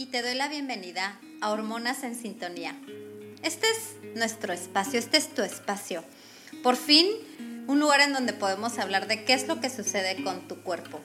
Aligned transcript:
y 0.00 0.06
te 0.06 0.22
doy 0.22 0.34
la 0.34 0.48
bienvenida 0.48 1.20
a 1.42 1.50
Hormonas 1.50 2.04
en 2.04 2.14
Sintonía. 2.14 2.74
Este 3.42 3.66
es 3.66 4.16
nuestro 4.16 4.54
espacio, 4.54 4.98
este 4.98 5.18
es 5.18 5.34
tu 5.34 5.42
espacio. 5.42 6.02
Por 6.62 6.76
fin, 6.76 7.06
un 7.66 7.80
lugar 7.80 8.00
en 8.00 8.14
donde 8.14 8.32
podemos 8.32 8.78
hablar 8.78 9.08
de 9.08 9.26
qué 9.26 9.34
es 9.34 9.46
lo 9.46 9.60
que 9.60 9.68
sucede 9.68 10.24
con 10.24 10.48
tu 10.48 10.62
cuerpo. 10.62 11.02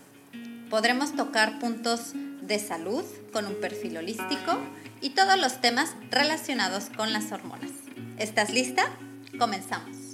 Podremos 0.69 1.13
tocar 1.13 1.59
puntos 1.59 2.13
de 2.41 2.57
salud 2.57 3.03
con 3.33 3.47
un 3.47 3.55
perfil 3.55 3.97
holístico 3.97 4.57
y 5.01 5.09
todos 5.09 5.37
los 5.37 5.59
temas 5.59 5.93
relacionados 6.09 6.85
con 6.95 7.11
las 7.11 7.33
hormonas. 7.33 7.71
¿Estás 8.17 8.49
lista? 8.53 8.89
Comenzamos. 9.37 10.04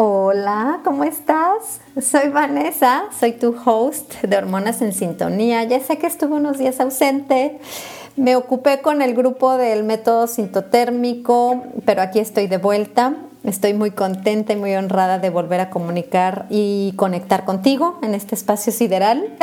Hola, 0.00 0.78
¿cómo 0.84 1.02
estás? 1.02 1.80
Soy 2.00 2.28
Vanessa, 2.28 3.06
soy 3.18 3.32
tu 3.32 3.56
host 3.64 4.14
de 4.22 4.36
Hormonas 4.36 4.80
en 4.80 4.92
Sintonía. 4.92 5.64
Ya 5.64 5.80
sé 5.80 5.98
que 5.98 6.06
estuve 6.06 6.36
unos 6.36 6.56
días 6.56 6.78
ausente, 6.78 7.58
me 8.14 8.36
ocupé 8.36 8.80
con 8.80 9.02
el 9.02 9.16
grupo 9.16 9.56
del 9.56 9.82
método 9.82 10.28
sintotérmico, 10.28 11.64
pero 11.84 12.02
aquí 12.02 12.20
estoy 12.20 12.46
de 12.46 12.58
vuelta. 12.58 13.16
Estoy 13.42 13.74
muy 13.74 13.90
contenta 13.90 14.52
y 14.52 14.56
muy 14.56 14.72
honrada 14.76 15.18
de 15.18 15.30
volver 15.30 15.58
a 15.58 15.68
comunicar 15.68 16.46
y 16.48 16.92
conectar 16.94 17.44
contigo 17.44 17.98
en 18.00 18.14
este 18.14 18.36
espacio 18.36 18.72
sideral. 18.72 19.36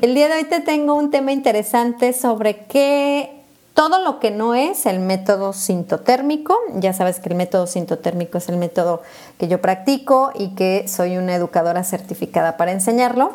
El 0.00 0.16
día 0.16 0.26
de 0.26 0.34
hoy 0.34 0.44
te 0.44 0.58
tengo 0.58 0.94
un 0.94 1.12
tema 1.12 1.30
interesante 1.30 2.12
sobre 2.12 2.64
qué 2.64 3.41
todo 3.74 4.02
lo 4.04 4.20
que 4.20 4.30
no 4.30 4.54
es 4.54 4.86
el 4.86 5.00
método 5.00 5.52
sintotérmico, 5.52 6.58
ya 6.74 6.92
sabes 6.92 7.20
que 7.20 7.30
el 7.30 7.36
método 7.36 7.66
sintotérmico 7.66 8.38
es 8.38 8.48
el 8.48 8.56
método 8.56 9.02
que 9.38 9.48
yo 9.48 9.60
practico 9.60 10.30
y 10.34 10.54
que 10.54 10.86
soy 10.88 11.16
una 11.16 11.34
educadora 11.34 11.82
certificada 11.84 12.56
para 12.56 12.72
enseñarlo. 12.72 13.32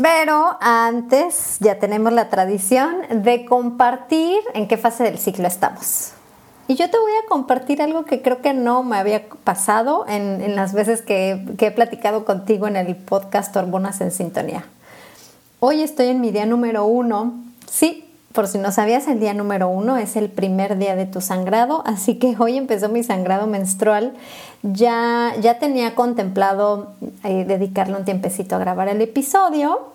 Pero 0.00 0.56
antes 0.60 1.58
ya 1.60 1.78
tenemos 1.78 2.12
la 2.12 2.30
tradición 2.30 3.22
de 3.22 3.44
compartir 3.44 4.38
en 4.54 4.66
qué 4.66 4.76
fase 4.76 5.04
del 5.04 5.18
ciclo 5.18 5.46
estamos. 5.46 6.12
Y 6.68 6.76
yo 6.76 6.88
te 6.88 6.98
voy 6.98 7.12
a 7.12 7.28
compartir 7.28 7.82
algo 7.82 8.04
que 8.04 8.22
creo 8.22 8.40
que 8.40 8.54
no 8.54 8.82
me 8.82 8.96
había 8.96 9.28
pasado 9.44 10.06
en, 10.08 10.54
las 10.54 10.72
veces 10.72 11.02
que, 11.02 11.44
he 11.58 11.70
platicado 11.70 12.24
contigo 12.24 12.66
en 12.66 12.76
el 12.76 12.96
podcast 12.96 13.54
Hormonas 13.54 14.00
en 14.00 14.10
Sintonía. 14.10 14.64
Hoy 15.60 15.82
estoy 15.82 16.08
en 16.08 16.20
mi 16.20 16.30
día 16.30 16.46
número 16.46 16.86
uno. 16.86 17.34
Sí, 17.70 18.11
por 18.32 18.48
si 18.48 18.58
no 18.58 18.72
sabías, 18.72 19.08
el 19.08 19.20
día 19.20 19.34
número 19.34 19.68
uno 19.68 19.96
es 19.96 20.16
el 20.16 20.30
primer 20.30 20.78
día 20.78 20.96
de 20.96 21.06
tu 21.06 21.20
sangrado, 21.20 21.82
así 21.86 22.16
que 22.16 22.34
hoy 22.38 22.56
empezó 22.56 22.88
mi 22.88 23.02
sangrado 23.02 23.46
menstrual. 23.46 24.14
Ya, 24.62 25.34
ya 25.40 25.58
tenía 25.58 25.94
contemplado 25.94 26.92
eh, 27.24 27.44
dedicarle 27.46 27.96
un 27.96 28.04
tiempecito 28.04 28.56
a 28.56 28.58
grabar 28.58 28.88
el 28.88 29.00
episodio, 29.00 29.92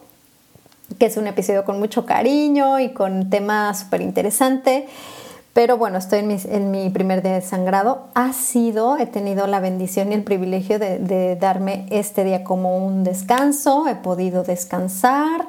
que 1.00 1.08
es 1.08 1.18
un 1.18 1.28
episodio 1.28 1.66
con 1.66 1.80
mucho 1.80 2.06
cariño 2.06 2.80
y 2.80 2.90
con 2.94 3.30
tema 3.30 3.74
súper 3.74 4.02
interesante. 4.02 4.88
Pero 5.54 5.78
bueno, 5.78 5.98
estoy 5.98 6.20
en 6.20 6.70
mi, 6.70 6.90
primer 6.92 7.24
día 7.24 7.34
de 7.34 7.42
sangrado. 7.42 8.04
Ha 8.14 8.32
sido, 8.34 8.98
he 8.98 9.08
tenido 9.08 9.48
la 9.48 9.60
bendición 9.60 10.12
y 10.12 10.16
el 10.16 10.24
privilegio 10.24 10.78
de 10.78 11.36
darme 11.40 11.88
este 11.90 12.24
día 12.24 12.44
como 12.44 12.86
un 12.86 13.04
descanso. 13.04 13.88
He 13.88 13.96
podido 13.96 14.44
descansar 14.44 15.48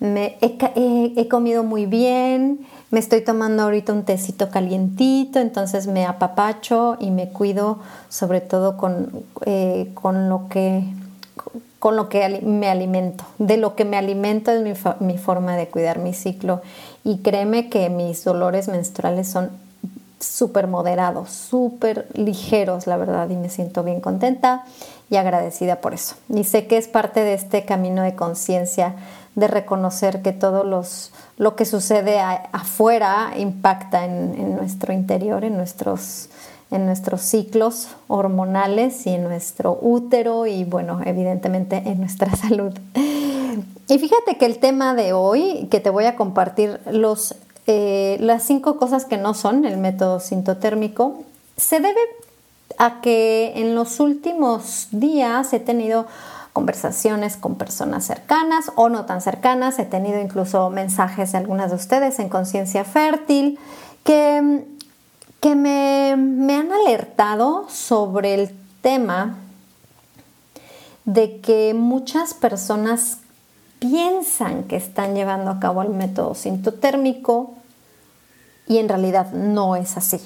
he, 0.00 1.28
comido 1.28 1.64
muy 1.64 1.86
bien, 1.86 2.66
me 2.90 3.00
estoy 3.00 3.22
tomando 3.22 3.64
ahorita 3.64 3.92
un 3.92 4.04
tecito 4.04 4.50
calientito, 4.50 5.40
entonces 5.40 5.86
me 5.86 6.06
apapacho 6.06 6.96
y 7.00 7.10
me 7.10 7.30
cuido 7.30 7.80
sobre 8.08 8.40
todo 8.40 8.76
con, 8.76 9.24
eh, 9.46 9.90
con 9.94 10.28
lo 10.28 10.48
que 10.48 10.84
con 11.78 11.94
lo 11.94 12.08
que 12.08 12.40
me 12.42 12.68
alimento. 12.68 13.24
De 13.38 13.56
lo 13.56 13.76
que 13.76 13.84
me 13.84 13.96
alimento 13.96 14.50
es 14.50 14.62
mi, 14.62 14.72
mi, 15.06 15.16
forma 15.16 15.56
de 15.56 15.68
cuidar 15.68 16.00
mi 16.00 16.12
ciclo. 16.12 16.60
Y 17.04 17.18
créeme 17.18 17.68
que 17.68 17.88
mis 17.88 18.24
dolores 18.24 18.66
menstruales 18.66 19.28
son 19.28 19.50
súper 20.18 20.66
moderados, 20.66 21.30
súper 21.30 22.08
ligeros, 22.14 22.88
la 22.88 22.96
verdad, 22.96 23.30
y 23.30 23.36
me 23.36 23.48
siento 23.48 23.84
bien 23.84 24.00
contenta 24.00 24.64
y 25.10 25.16
agradecida 25.16 25.80
por 25.80 25.94
eso. 25.94 26.16
Y 26.28 26.44
sé 26.44 26.66
que 26.66 26.76
es 26.76 26.88
parte 26.88 27.20
de 27.20 27.34
este 27.34 27.64
camino 27.64 28.02
de 28.02 28.14
conciencia 28.14 28.96
de 29.38 29.46
reconocer 29.46 30.20
que 30.20 30.32
todo 30.32 30.64
los, 30.64 31.12
lo 31.36 31.54
que 31.54 31.64
sucede 31.64 32.18
afuera 32.18 33.32
impacta 33.36 34.04
en, 34.04 34.56
nuestro 34.56 34.92
interior, 34.92 35.44
en 35.44 35.56
nuestros, 35.56 36.28
en 36.72 36.86
nuestros 36.86 37.20
ciclos 37.20 37.88
hormonales 38.08 39.06
y 39.06 39.10
en 39.10 39.22
nuestro 39.22 39.78
útero 39.80 40.46
y 40.46 40.64
bueno, 40.64 41.00
evidentemente 41.04 41.76
en 41.86 42.00
nuestra 42.00 42.34
salud. 42.36 42.72
Y 43.88 43.98
fíjate 43.98 44.36
que 44.38 44.46
el 44.46 44.58
tema 44.58 44.94
de 44.94 45.12
hoy, 45.12 45.68
que 45.70 45.78
te 45.78 45.90
voy 45.90 46.06
a 46.06 46.16
compartir 46.16 46.80
los, 46.90 47.36
eh, 47.68 48.16
las 48.20 48.42
cinco 48.42 48.76
cosas 48.76 49.04
que 49.04 49.18
no 49.18 49.34
son 49.34 49.64
el 49.64 49.76
método 49.76 50.18
sintotérmico, 50.18 51.22
se 51.56 51.76
debe 51.76 52.00
a 52.76 53.00
que 53.00 53.52
en 53.54 53.76
los 53.76 54.00
últimos 54.00 54.88
días 54.90 55.52
he 55.52 55.60
tenido 55.60 56.06
conversaciones 56.52 57.36
con 57.36 57.56
personas 57.56 58.04
cercanas 58.04 58.72
o 58.74 58.88
no 58.88 59.04
tan 59.04 59.20
cercanas. 59.20 59.78
He 59.78 59.84
tenido 59.84 60.20
incluso 60.20 60.70
mensajes 60.70 61.32
de 61.32 61.38
algunas 61.38 61.70
de 61.70 61.76
ustedes 61.76 62.18
en 62.18 62.28
Conciencia 62.28 62.84
Fértil 62.84 63.58
que, 64.04 64.64
que 65.40 65.54
me, 65.54 66.16
me 66.16 66.54
han 66.54 66.72
alertado 66.72 67.66
sobre 67.68 68.34
el 68.34 68.50
tema 68.80 69.38
de 71.04 71.40
que 71.40 71.74
muchas 71.74 72.34
personas 72.34 73.18
piensan 73.78 74.64
que 74.64 74.76
están 74.76 75.14
llevando 75.14 75.50
a 75.50 75.60
cabo 75.60 75.82
el 75.82 75.90
método 75.90 76.34
sintotérmico 76.34 77.54
y 78.66 78.78
en 78.78 78.88
realidad 78.88 79.32
no 79.32 79.76
es 79.76 79.96
así. 79.96 80.20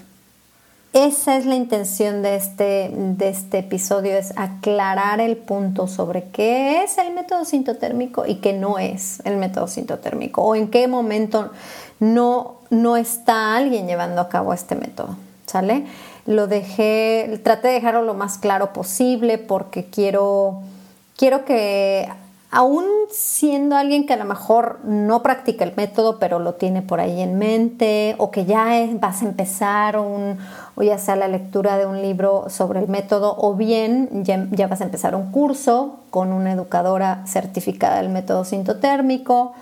Esa 0.92 1.38
es 1.38 1.46
la 1.46 1.54
intención 1.54 2.20
de 2.20 2.36
este, 2.36 2.90
de 2.94 3.30
este 3.30 3.60
episodio, 3.60 4.12
es 4.12 4.34
aclarar 4.36 5.22
el 5.22 5.38
punto 5.38 5.86
sobre 5.86 6.24
qué 6.24 6.84
es 6.84 6.98
el 6.98 7.14
método 7.14 7.46
sintotérmico 7.46 8.26
y 8.26 8.36
qué 8.36 8.52
no 8.52 8.78
es 8.78 9.22
el 9.24 9.38
método 9.38 9.68
sintotérmico 9.68 10.42
o 10.42 10.54
en 10.54 10.68
qué 10.68 10.86
momento 10.88 11.50
no, 11.98 12.56
no 12.68 12.98
está 12.98 13.56
alguien 13.56 13.86
llevando 13.86 14.20
a 14.20 14.28
cabo 14.28 14.52
este 14.52 14.74
método, 14.74 15.16
¿sale? 15.46 15.86
Lo 16.26 16.46
dejé, 16.46 17.40
traté 17.42 17.68
de 17.68 17.74
dejarlo 17.74 18.02
lo 18.02 18.12
más 18.12 18.36
claro 18.36 18.74
posible 18.74 19.38
porque 19.38 19.86
quiero, 19.86 20.60
quiero 21.16 21.46
que 21.46 22.06
aún 22.52 22.84
siendo 23.10 23.76
alguien 23.76 24.04
que 24.04 24.12
a 24.12 24.18
lo 24.18 24.26
mejor 24.26 24.80
no 24.84 25.22
practica 25.22 25.64
el 25.64 25.72
método, 25.74 26.18
pero 26.18 26.38
lo 26.38 26.54
tiene 26.54 26.82
por 26.82 27.00
ahí 27.00 27.22
en 27.22 27.38
mente, 27.38 28.14
o 28.18 28.30
que 28.30 28.44
ya 28.44 28.66
vas 29.00 29.22
a 29.22 29.24
empezar 29.24 29.98
un, 29.98 30.36
o 30.74 30.82
ya 30.82 30.98
sea 30.98 31.16
la 31.16 31.28
lectura 31.28 31.78
de 31.78 31.86
un 31.86 32.02
libro 32.02 32.50
sobre 32.50 32.80
el 32.80 32.88
método, 32.88 33.34
o 33.38 33.54
bien 33.54 34.22
ya, 34.22 34.66
vas 34.66 34.82
a 34.82 34.84
empezar 34.84 35.16
un 35.16 35.32
curso 35.32 36.00
con 36.10 36.30
una 36.30 36.52
educadora 36.52 37.24
certificada 37.26 37.96
del 37.96 38.10
método 38.10 38.44
sintotérmico. 38.44 39.54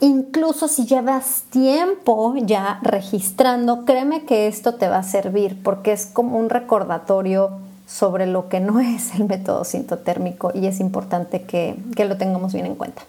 Incluso 0.00 0.66
si 0.66 0.86
llevas 0.86 1.42
tiempo 1.50 2.34
ya 2.38 2.78
registrando, 2.80 3.84
créeme 3.84 4.24
que 4.24 4.48
esto 4.48 4.76
te 4.76 4.88
va 4.88 4.96
a 4.96 5.02
servir 5.02 5.62
porque 5.62 5.92
es 5.92 6.06
como 6.06 6.38
un 6.38 6.48
recordatorio 6.48 7.69
sobre 7.90 8.26
lo 8.26 8.48
que 8.48 8.60
no 8.60 8.80
es 8.80 9.14
el 9.14 9.24
método 9.24 9.64
sintotérmico 9.64 10.52
y 10.54 10.66
es 10.66 10.80
importante 10.80 11.42
que, 11.42 11.76
lo 11.96 12.16
tengamos 12.16 12.52
bien 12.54 12.66
en 12.66 12.76
cuenta. 12.76 13.02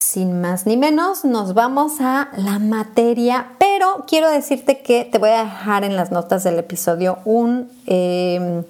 Sin 0.00 0.40
más 0.40 0.64
ni 0.64 0.76
menos, 0.76 1.24
nos 1.24 1.54
vamos 1.54 2.00
a 2.00 2.30
la 2.36 2.58
materia, 2.58 3.56
pero 3.58 4.04
quiero 4.06 4.30
decirte 4.30 4.80
que 4.80 5.04
te 5.04 5.18
voy 5.18 5.30
a 5.30 5.44
dejar 5.44 5.84
en 5.84 5.96
las 5.96 6.12
notas 6.12 6.44
del 6.44 6.58
episodio 6.58 7.18
un, 7.24 7.70
eh, 7.86 8.62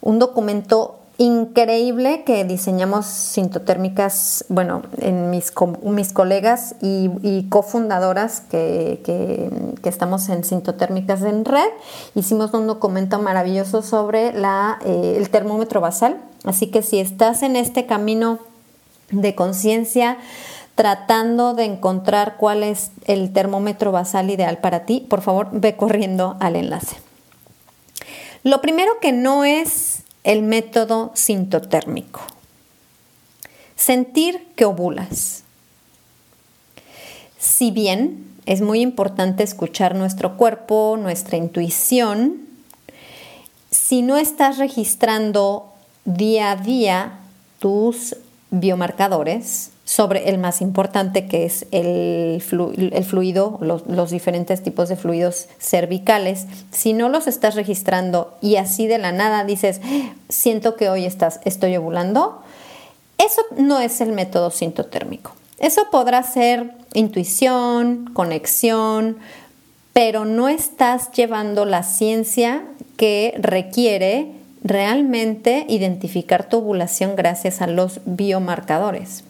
un 0.00 0.18
documento 0.18 0.98
increíble 1.18 2.24
que 2.24 2.44
diseñamos 2.44 3.06
sintotérmicas, 3.06 4.44
bueno, 4.48 4.82
en 4.98 5.30
mis, 5.30 5.52
mis 5.82 6.12
colegas 6.12 6.74
y, 6.80 7.46
cofundadoras 7.48 8.40
que, 8.40 9.00
que, 9.04 9.88
estamos 9.88 10.28
en 10.28 10.44
sintotérmicas 10.44 11.22
en 11.22 11.44
red, 11.44 11.68
hicimos 12.14 12.52
un 12.54 12.66
documento 12.66 13.20
maravilloso 13.20 13.82
sobre 13.82 14.32
la, 14.32 14.78
eh, 14.84 15.14
el 15.18 15.30
termómetro 15.30 15.80
basal. 15.80 16.20
Así 16.44 16.66
que 16.68 16.82
si 16.82 16.98
estás 16.98 17.42
en 17.42 17.56
este 17.56 17.86
camino 17.86 18.40
de 19.10 19.34
conciencia, 19.34 20.18
tratando 20.74 21.54
de 21.54 21.64
encontrar 21.64 22.36
cuál 22.36 22.64
es 22.64 22.90
el 23.04 23.32
termómetro 23.32 23.92
basal 23.92 24.30
ideal 24.30 24.58
para 24.58 24.84
ti, 24.84 25.06
por 25.08 25.22
favor 25.22 25.48
ve 25.52 25.76
corriendo 25.76 26.36
al 26.40 26.56
enlace. 26.56 26.96
Lo 28.42 28.60
primero 28.60 28.98
que 29.00 29.12
no 29.12 29.44
es 29.44 30.03
el 30.24 30.42
método 30.42 31.12
sintotérmico. 31.14 32.22
Sentir 33.76 34.48
que 34.56 34.64
ovulas. 34.64 35.44
Si 37.38 37.70
bien 37.70 38.32
es 38.46 38.62
muy 38.62 38.80
importante 38.80 39.42
escuchar 39.42 39.94
nuestro 39.94 40.36
cuerpo, 40.36 40.98
nuestra 41.00 41.36
intuición, 41.36 42.46
si 43.70 44.02
no 44.02 44.16
estás 44.16 44.58
registrando 44.58 45.72
día 46.04 46.52
a 46.52 46.56
día 46.56 47.18
tus 47.58 48.16
biomarcadores 48.50 49.70
sobre 49.84 50.30
el 50.30 50.38
más 50.38 50.62
importante 50.62 51.26
que 51.26 51.44
es 51.44 51.66
el, 51.70 52.40
fluido, 52.40 53.58
los, 53.60 54.10
diferentes 54.10 54.62
tipos 54.62 54.88
de 54.88 54.96
fluidos 54.96 55.48
cervicales, 55.58 56.46
si 56.70 56.94
no 56.94 57.08
los 57.08 57.26
estás 57.26 57.54
registrando 57.54 58.34
y 58.40 58.56
así 58.56 58.86
de 58.86 58.98
la 58.98 59.12
nada 59.12 59.44
dices, 59.44 59.80
siento 60.28 60.76
que 60.76 60.88
hoy 60.88 61.04
estás, 61.04 61.40
estoy 61.44 61.76
ovulando, 61.76 62.42
eso 63.18 63.42
no 63.56 63.78
es 63.80 64.00
el 64.00 64.12
método 64.12 64.50
sintotérmico. 64.50 65.32
Eso 65.58 65.82
podrá 65.90 66.22
ser 66.22 66.72
intuición, 66.94 68.10
conexión, 68.12 69.18
pero 69.92 70.24
no 70.24 70.48
estás 70.48 71.12
llevando 71.12 71.64
la 71.64 71.84
ciencia 71.84 72.64
que 72.96 73.34
requiere 73.38 74.32
realmente 74.64 75.66
identificar 75.68 76.48
tu 76.48 76.58
ovulación 76.58 77.14
gracias 77.16 77.60
a 77.60 77.66
los 77.66 78.00
biomarcadores. 78.04 79.24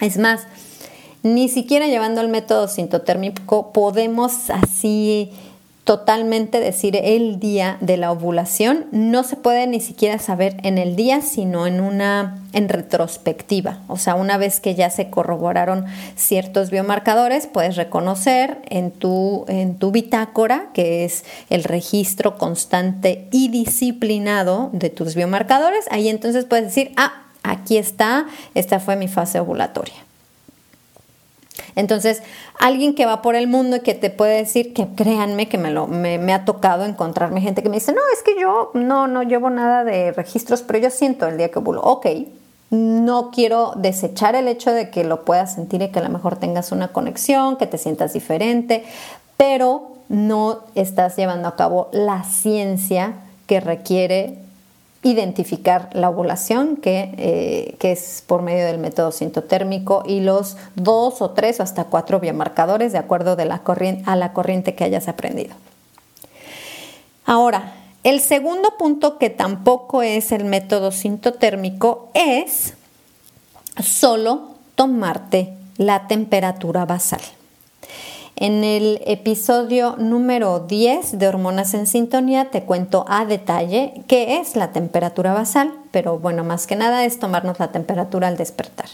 Es 0.00 0.18
más, 0.18 0.46
ni 1.22 1.48
siquiera 1.48 1.86
llevando 1.86 2.20
el 2.20 2.28
método 2.28 2.68
sintotérmico 2.68 3.72
podemos 3.72 4.50
así 4.50 5.32
totalmente 5.84 6.60
decir 6.60 6.96
el 6.96 7.38
día 7.38 7.76
de 7.80 7.98
la 7.98 8.10
ovulación. 8.10 8.86
No 8.90 9.22
se 9.22 9.36
puede 9.36 9.66
ni 9.66 9.80
siquiera 9.80 10.18
saber 10.18 10.56
en 10.62 10.78
el 10.78 10.96
día, 10.96 11.20
sino 11.20 11.66
en 11.66 11.80
una 11.80 12.38
en 12.54 12.68
retrospectiva. 12.68 13.80
O 13.88 13.98
sea, 13.98 14.14
una 14.14 14.38
vez 14.38 14.60
que 14.60 14.74
ya 14.74 14.88
se 14.88 15.10
corroboraron 15.10 15.84
ciertos 16.16 16.70
biomarcadores, 16.70 17.46
puedes 17.46 17.76
reconocer 17.76 18.62
en 18.68 18.92
tu, 18.92 19.44
en 19.48 19.76
tu 19.76 19.90
bitácora, 19.90 20.68
que 20.72 21.04
es 21.04 21.24
el 21.50 21.64
registro 21.64 22.38
constante 22.38 23.28
y 23.30 23.48
disciplinado 23.48 24.70
de 24.72 24.88
tus 24.88 25.14
biomarcadores. 25.14 25.84
Ahí 25.90 26.08
entonces 26.08 26.46
puedes 26.46 26.66
decir, 26.66 26.92
ah, 26.96 27.23
aquí 27.44 27.78
está, 27.78 28.26
esta 28.54 28.80
fue 28.80 28.96
mi 28.96 29.06
fase 29.06 29.38
ovulatoria. 29.38 29.94
Entonces, 31.76 32.22
alguien 32.58 32.94
que 32.94 33.06
va 33.06 33.22
por 33.22 33.36
el 33.36 33.46
mundo 33.46 33.76
y 33.76 33.80
que 33.80 33.94
te 33.94 34.10
puede 34.10 34.36
decir 34.36 34.72
que 34.74 34.88
créanme 34.88 35.48
que 35.48 35.58
me, 35.58 35.70
lo, 35.70 35.86
me, 35.86 36.32
ha 36.32 36.44
tocado 36.44 36.84
encontrarme 36.84 37.40
gente 37.40 37.62
que 37.62 37.68
me 37.68 37.76
dice, 37.76 37.92
no, 37.92 38.00
es 38.12 38.22
que 38.22 38.40
yo 38.40 38.70
no, 38.74 39.06
no 39.06 39.22
llevo 39.22 39.50
nada 39.50 39.84
de 39.84 40.12
registros, 40.12 40.62
pero 40.62 40.78
yo 40.78 40.90
siento 40.90 41.26
el 41.26 41.36
día 41.36 41.50
que 41.50 41.58
ovulo. 41.58 41.80
Ok, 41.82 42.06
no 42.70 43.30
quiero 43.30 43.72
desechar 43.76 44.34
el 44.34 44.48
hecho 44.48 44.72
de 44.72 44.90
que 44.90 45.04
lo 45.04 45.24
puedas 45.24 45.54
sentir 45.54 45.82
y 45.82 45.88
que 45.88 45.98
a 45.98 46.02
lo 46.02 46.08
mejor 46.08 46.36
tengas 46.36 46.72
una 46.72 46.88
conexión, 46.88 47.56
que 47.56 47.66
te 47.66 47.78
sientas 47.78 48.12
diferente, 48.12 48.84
pero 49.36 49.92
no 50.08 50.60
estás 50.74 51.16
llevando 51.16 51.48
a 51.48 51.56
cabo 51.56 51.88
la 51.92 52.24
ciencia 52.24 53.14
que 53.46 53.60
requiere 53.60 54.43
identificar 55.04 55.90
la 55.92 56.10
ovulación, 56.10 56.80
eh, 56.84 57.76
que, 57.78 57.92
es 57.92 58.24
por 58.26 58.42
medio 58.42 58.64
del 58.66 58.78
método 58.78 59.12
sintotérmico, 59.12 60.02
y 60.06 60.20
los 60.20 60.56
dos 60.74 61.22
o 61.22 61.30
tres 61.30 61.60
o 61.60 61.62
hasta 61.62 61.84
cuatro 61.84 62.20
biomarcadores 62.20 62.92
de 62.92 62.98
acuerdo 62.98 63.36
a 63.38 64.16
la 64.16 64.32
corriente 64.32 64.74
que 64.74 64.84
hayas 64.84 65.08
aprendido. 65.08 65.54
Ahora, 67.26 67.74
el 68.02 68.20
segundo 68.20 68.76
punto 68.78 69.18
que 69.18 69.30
tampoco 69.30 70.02
es 70.02 70.32
el 70.32 70.44
método 70.44 70.92
sintotérmico 70.92 72.10
es 72.14 72.74
solo 73.82 74.54
tomarte 74.74 75.54
la 75.78 76.06
temperatura 76.06 76.84
basal. 76.84 77.20
En 78.36 78.64
el 78.64 79.00
episodio 79.06 79.94
número 79.96 80.58
10 80.58 81.18
de 81.18 81.28
Hormonas 81.28 81.72
en 81.72 81.86
Sintonía 81.86 82.50
te 82.50 82.64
cuento 82.64 83.04
a 83.08 83.24
detalle 83.24 84.02
qué 84.08 84.38
es 84.38 84.56
la 84.56 84.72
temperatura 84.72 85.32
basal, 85.32 85.72
pero 85.92 86.18
bueno, 86.18 86.42
más 86.42 86.66
que 86.66 86.74
nada 86.74 87.04
es 87.04 87.20
tomarnos 87.20 87.60
la 87.60 87.70
temperatura 87.70 88.26
al 88.26 88.36
despertar. 88.36 88.86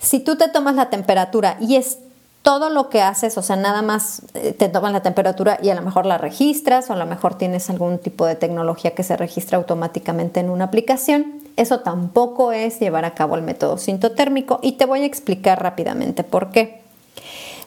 Si 0.00 0.18
tú 0.18 0.36
te 0.36 0.48
tomas 0.48 0.74
la 0.74 0.90
temperatura 0.90 1.56
y 1.60 1.76
es 1.76 1.98
todo 2.42 2.68
lo 2.68 2.88
que 2.88 3.00
haces, 3.00 3.38
o 3.38 3.42
sea, 3.42 3.54
nada 3.54 3.80
más 3.80 4.22
eh, 4.34 4.52
te 4.52 4.68
tomas 4.68 4.92
la 4.92 5.02
temperatura 5.02 5.60
y 5.62 5.70
a 5.70 5.76
lo 5.76 5.82
mejor 5.82 6.04
la 6.04 6.18
registras 6.18 6.90
o 6.90 6.94
a 6.94 6.96
lo 6.96 7.06
mejor 7.06 7.36
tienes 7.36 7.70
algún 7.70 7.98
tipo 7.98 8.26
de 8.26 8.34
tecnología 8.34 8.96
que 8.96 9.04
se 9.04 9.16
registra 9.16 9.58
automáticamente 9.58 10.40
en 10.40 10.50
una 10.50 10.64
aplicación, 10.64 11.40
eso 11.56 11.80
tampoco 11.80 12.50
es 12.50 12.80
llevar 12.80 13.04
a 13.04 13.14
cabo 13.14 13.36
el 13.36 13.42
método 13.42 13.78
sintotérmico 13.78 14.58
y 14.62 14.72
te 14.72 14.86
voy 14.86 15.02
a 15.02 15.06
explicar 15.06 15.62
rápidamente 15.62 16.24
por 16.24 16.50
qué. 16.50 16.81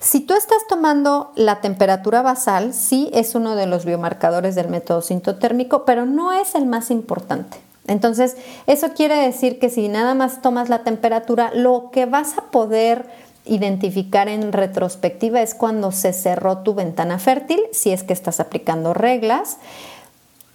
Si 0.06 0.20
tú 0.20 0.36
estás 0.36 0.68
tomando 0.70 1.32
la 1.34 1.62
temperatura 1.62 2.22
basal, 2.22 2.76
sí 2.76 3.10
es 3.12 3.34
uno 3.34 3.56
de 3.56 3.66
los 3.66 3.86
biomarcadores 3.86 4.54
del 4.54 4.70
método 4.70 5.02
sintotérmico, 5.02 5.84
pero 5.84 6.06
no 6.06 6.32
es 6.32 6.54
el 6.54 6.68
más 6.68 6.92
importante. 6.92 7.58
Entonces, 7.88 8.38
eso 8.68 8.90
quiere 8.94 9.16
decir 9.16 9.58
que 9.58 9.72
si 9.72 9.88
nada 9.88 10.14
más 10.14 10.44
tomas 10.44 10.70
la 10.70 10.84
temperatura, 10.84 11.50
lo 11.56 11.90
que 11.92 12.06
vas 12.06 12.38
a 12.38 12.52
poder 12.52 13.08
identificar 13.46 14.30
en 14.30 14.54
retrospectiva 14.54 15.42
es 15.42 15.56
cuando 15.56 15.92
se 15.92 16.14
cerró 16.14 16.60
tu 16.60 16.76
ventana 16.76 17.18
fértil, 17.18 17.62
si 17.72 17.90
es 17.90 18.04
que 18.04 18.14
estás 18.14 18.40
aplicando 18.40 18.94
reglas, 18.94 19.58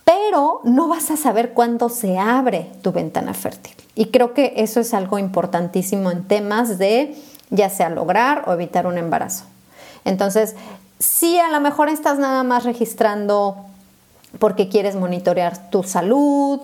pero 0.05 0.61
no 0.63 0.87
vas 0.87 1.11
a 1.11 1.17
saber 1.17 1.55
cuándo 1.55 1.89
se 1.89 2.19
abre 2.19 2.71
tu 2.83 2.93
ventana 2.93 3.35
fértil. 3.35 3.75
Y 3.97 4.07
creo 4.07 4.33
que 4.33 4.53
eso 4.59 4.79
es 4.79 4.95
algo 4.95 5.19
importantísimo 5.19 6.13
en 6.13 6.23
temas 6.23 6.79
de 6.79 7.17
ya 7.51 7.69
sea 7.69 7.91
lograr 7.91 8.45
o 8.47 8.53
evitar 8.53 8.87
un 8.87 8.99
embarazo. 8.99 9.45
Entonces, 10.05 10.57
si 10.99 11.39
a 11.39 11.49
lo 11.49 11.61
mejor 11.61 11.89
estás 11.89 12.19
nada 12.19 12.43
más 12.43 12.65
registrando 12.65 13.57
porque 14.39 14.69
quieres 14.69 14.97
monitorear 14.97 15.71
tu 15.71 15.83
salud, 15.83 16.61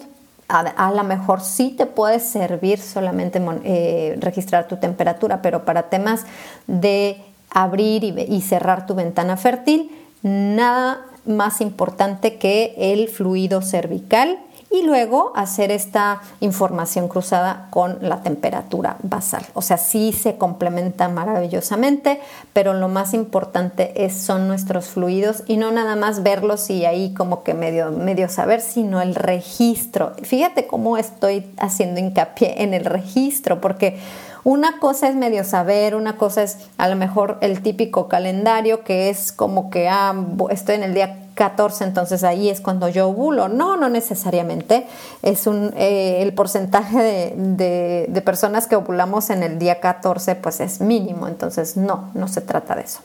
a, 0.49 0.93
lo 0.93 1.03
mejor 1.03 1.41
sí 1.41 1.71
te 1.77 1.87
puede 1.87 2.21
servir 2.21 2.79
solamente 2.79 3.43
eh, 3.65 4.17
registrar 4.21 4.69
tu 4.69 4.77
temperatura, 4.77 5.43
pero 5.43 5.65
para 5.65 5.85
temas 5.85 6.25
de 6.69 7.21
abrir 7.51 8.05
y 8.05 8.41
cerrar 8.43 8.87
tu 8.87 8.95
ventana 8.95 9.37
fértil, 9.37 9.91
nada 10.23 11.01
más 11.25 11.61
importante 11.61 12.37
que 12.37 12.75
el 12.79 13.09
fluido 13.09 13.61
cervical 13.61 14.39
y 14.77 14.83
luego 14.83 15.33
hacer 15.35 15.71
esta 15.71 16.21
información 16.41 17.09
cruzada 17.09 17.69
con 17.71 17.99
la 18.03 18.23
temperatura 18.23 18.97
basal. 19.03 19.43
O 19.55 19.63
sea, 19.63 19.79
sí 19.79 20.13
se 20.13 20.37
complementa 20.37 21.09
maravillosamente, 21.09 22.21
pero 22.53 22.75
lo 22.75 22.89
más 22.89 23.15
importante 23.15 24.05
es, 24.05 24.15
son 24.15 24.49
nuestros 24.49 24.89
fluidos 24.89 25.45
y 25.47 25.57
no 25.57 25.71
nada 25.71 25.97
más 25.97 26.23
verlos 26.23 26.69
y 26.69 26.85
ahí 26.85 27.15
como 27.15 27.43
que 27.43 27.55
medio, 27.55 27.91
medio 27.91 28.29
saber, 28.29 28.61
sino 28.61 29.01
el 29.01 29.15
registro. 29.15 30.13
Fíjate 30.23 30.67
cómo 30.67 30.99
estoy 30.99 31.47
haciendo 31.57 32.01
hincapié 32.01 32.63
en 32.63 32.75
el 32.75 32.85
registro, 32.85 33.61
porque 33.63 33.99
una 34.45 34.79
cosa 34.79 35.09
es 35.09 35.17
medio 35.17 35.43
saber, 35.43 35.97
una 35.97 36.17
cosa 36.19 36.43
es 36.43 36.59
a 36.77 36.87
lo 36.89 36.97
mejor 36.97 37.39
el 37.41 37.63
típico 37.63 38.09
calendario 38.09 38.85
que 38.85 39.09
es 39.09 39.33
como 39.33 39.71
que 39.71 39.89
ah, 39.89 40.15
estoy 40.51 40.77
en 40.77 40.83
el 40.85 40.95
día 40.95 41.26
14, 41.37 41.85
entonces 41.85 42.25
ahí 42.25 42.49
es 42.49 42.61
cuando 42.61 42.89
yo 42.89 43.09
ovulo. 43.09 43.49
No, 43.49 43.77
no 43.77 43.89
necesariamente. 43.89 44.89
Es 45.23 45.47
un, 45.47 45.73
eh, 45.77 46.23
el 46.23 46.35
porcentaje 46.35 47.35
de, 47.37 48.07
de 48.09 48.23
personas 48.23 48.67
que 48.67 48.75
ovulamos 48.75 49.31
en 49.31 49.45
el 49.45 49.59
día 49.61 49.79
14 49.79 50.35
pues 50.35 50.59
es 50.61 50.81
mínimo, 50.81 51.29
entonces 51.29 51.77
no, 51.77 52.11
no 52.15 52.27
se 52.27 52.41
trata 52.41 52.75
de 52.75 52.83
eso. 52.83 53.01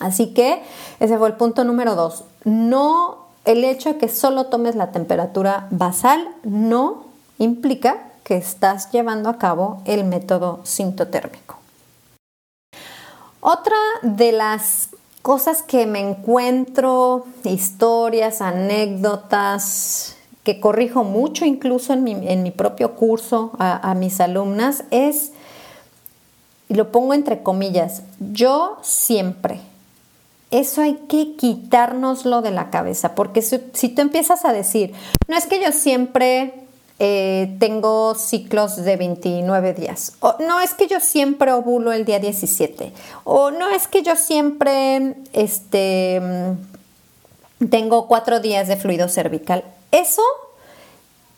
Así 0.00 0.34
que 0.34 0.62
ese 1.00 1.16
fue 1.18 1.28
el 1.28 1.34
punto 1.34 1.64
número 1.64 1.94
dos. 1.94 2.24
No, 2.44 3.26
el 3.44 3.64
hecho 3.64 3.94
de 3.94 3.98
que 3.98 4.08
solo 4.08 4.46
tomes 4.46 4.74
la 4.74 4.92
temperatura 4.92 5.66
basal 5.70 6.28
no 6.42 7.04
implica 7.38 8.08
que 8.24 8.36
estás 8.36 8.90
llevando 8.90 9.28
a 9.28 9.38
cabo 9.38 9.82
el 9.84 10.04
método 10.04 10.60
sintotérmico. 10.64 11.56
Otra 13.40 13.76
de 14.02 14.32
las 14.32 14.90
cosas 15.22 15.62
que 15.62 15.86
me 15.86 16.00
encuentro, 16.00 17.26
historias, 17.44 18.40
anécdotas, 18.40 20.16
que 20.48 20.60
corrijo 20.60 21.04
mucho 21.04 21.44
incluso 21.44 21.92
en 21.92 22.04
mi, 22.04 22.50
propio 22.50 22.94
curso 22.94 23.52
a, 23.58 23.94
mis 23.94 24.18
alumnas, 24.20 24.84
es, 24.90 25.32
y 26.70 26.74
lo 26.74 26.90
pongo 26.90 27.12
entre 27.12 27.42
comillas, 27.42 28.02
yo 28.32 28.78
siempre, 28.80 29.60
eso 30.50 30.80
hay 30.80 30.94
que 31.08 31.36
quitárnoslo 31.36 32.40
de 32.40 32.50
la 32.50 32.70
cabeza, 32.70 33.14
porque 33.14 33.42
si, 33.42 33.58
tú 33.90 34.00
empiezas 34.00 34.46
a 34.46 34.54
decir, 34.54 34.94
no 35.26 35.36
es 35.36 35.44
que 35.44 35.62
yo 35.62 35.70
siempre 35.72 36.67
eh, 37.00 37.56
tengo 37.60 38.16
ciclos 38.16 38.74
de 38.76 38.96
29 38.96 39.72
días. 39.72 40.14
O, 40.18 40.34
no 40.40 40.60
es 40.60 40.74
que 40.74 40.88
yo 40.88 40.98
siempre 40.98 41.52
ovulo 41.52 41.92
el 41.92 42.04
día 42.04 42.18
17. 42.18 42.92
O 43.22 43.52
no 43.52 43.68
es 43.70 43.86
que 43.86 44.02
yo 44.02 44.16
siempre 44.16 45.14
este, 45.32 46.20
tengo 47.70 48.08
cuatro 48.08 48.40
días 48.40 48.66
de 48.66 48.76
fluido 48.76 49.08
cervical. 49.08 49.62
Eso, 49.92 50.22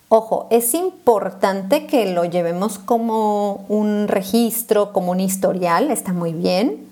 ojo, 0.09 0.47
es 0.49 0.73
importante 0.73 1.85
que 1.85 2.11
lo 2.11 2.25
llevemos 2.25 2.79
como 2.79 3.63
un 3.69 4.07
registro, 4.07 4.91
como 4.91 5.11
un 5.11 5.19
historial, 5.19 5.91
está 5.91 6.11
muy 6.11 6.33
bien. 6.33 6.87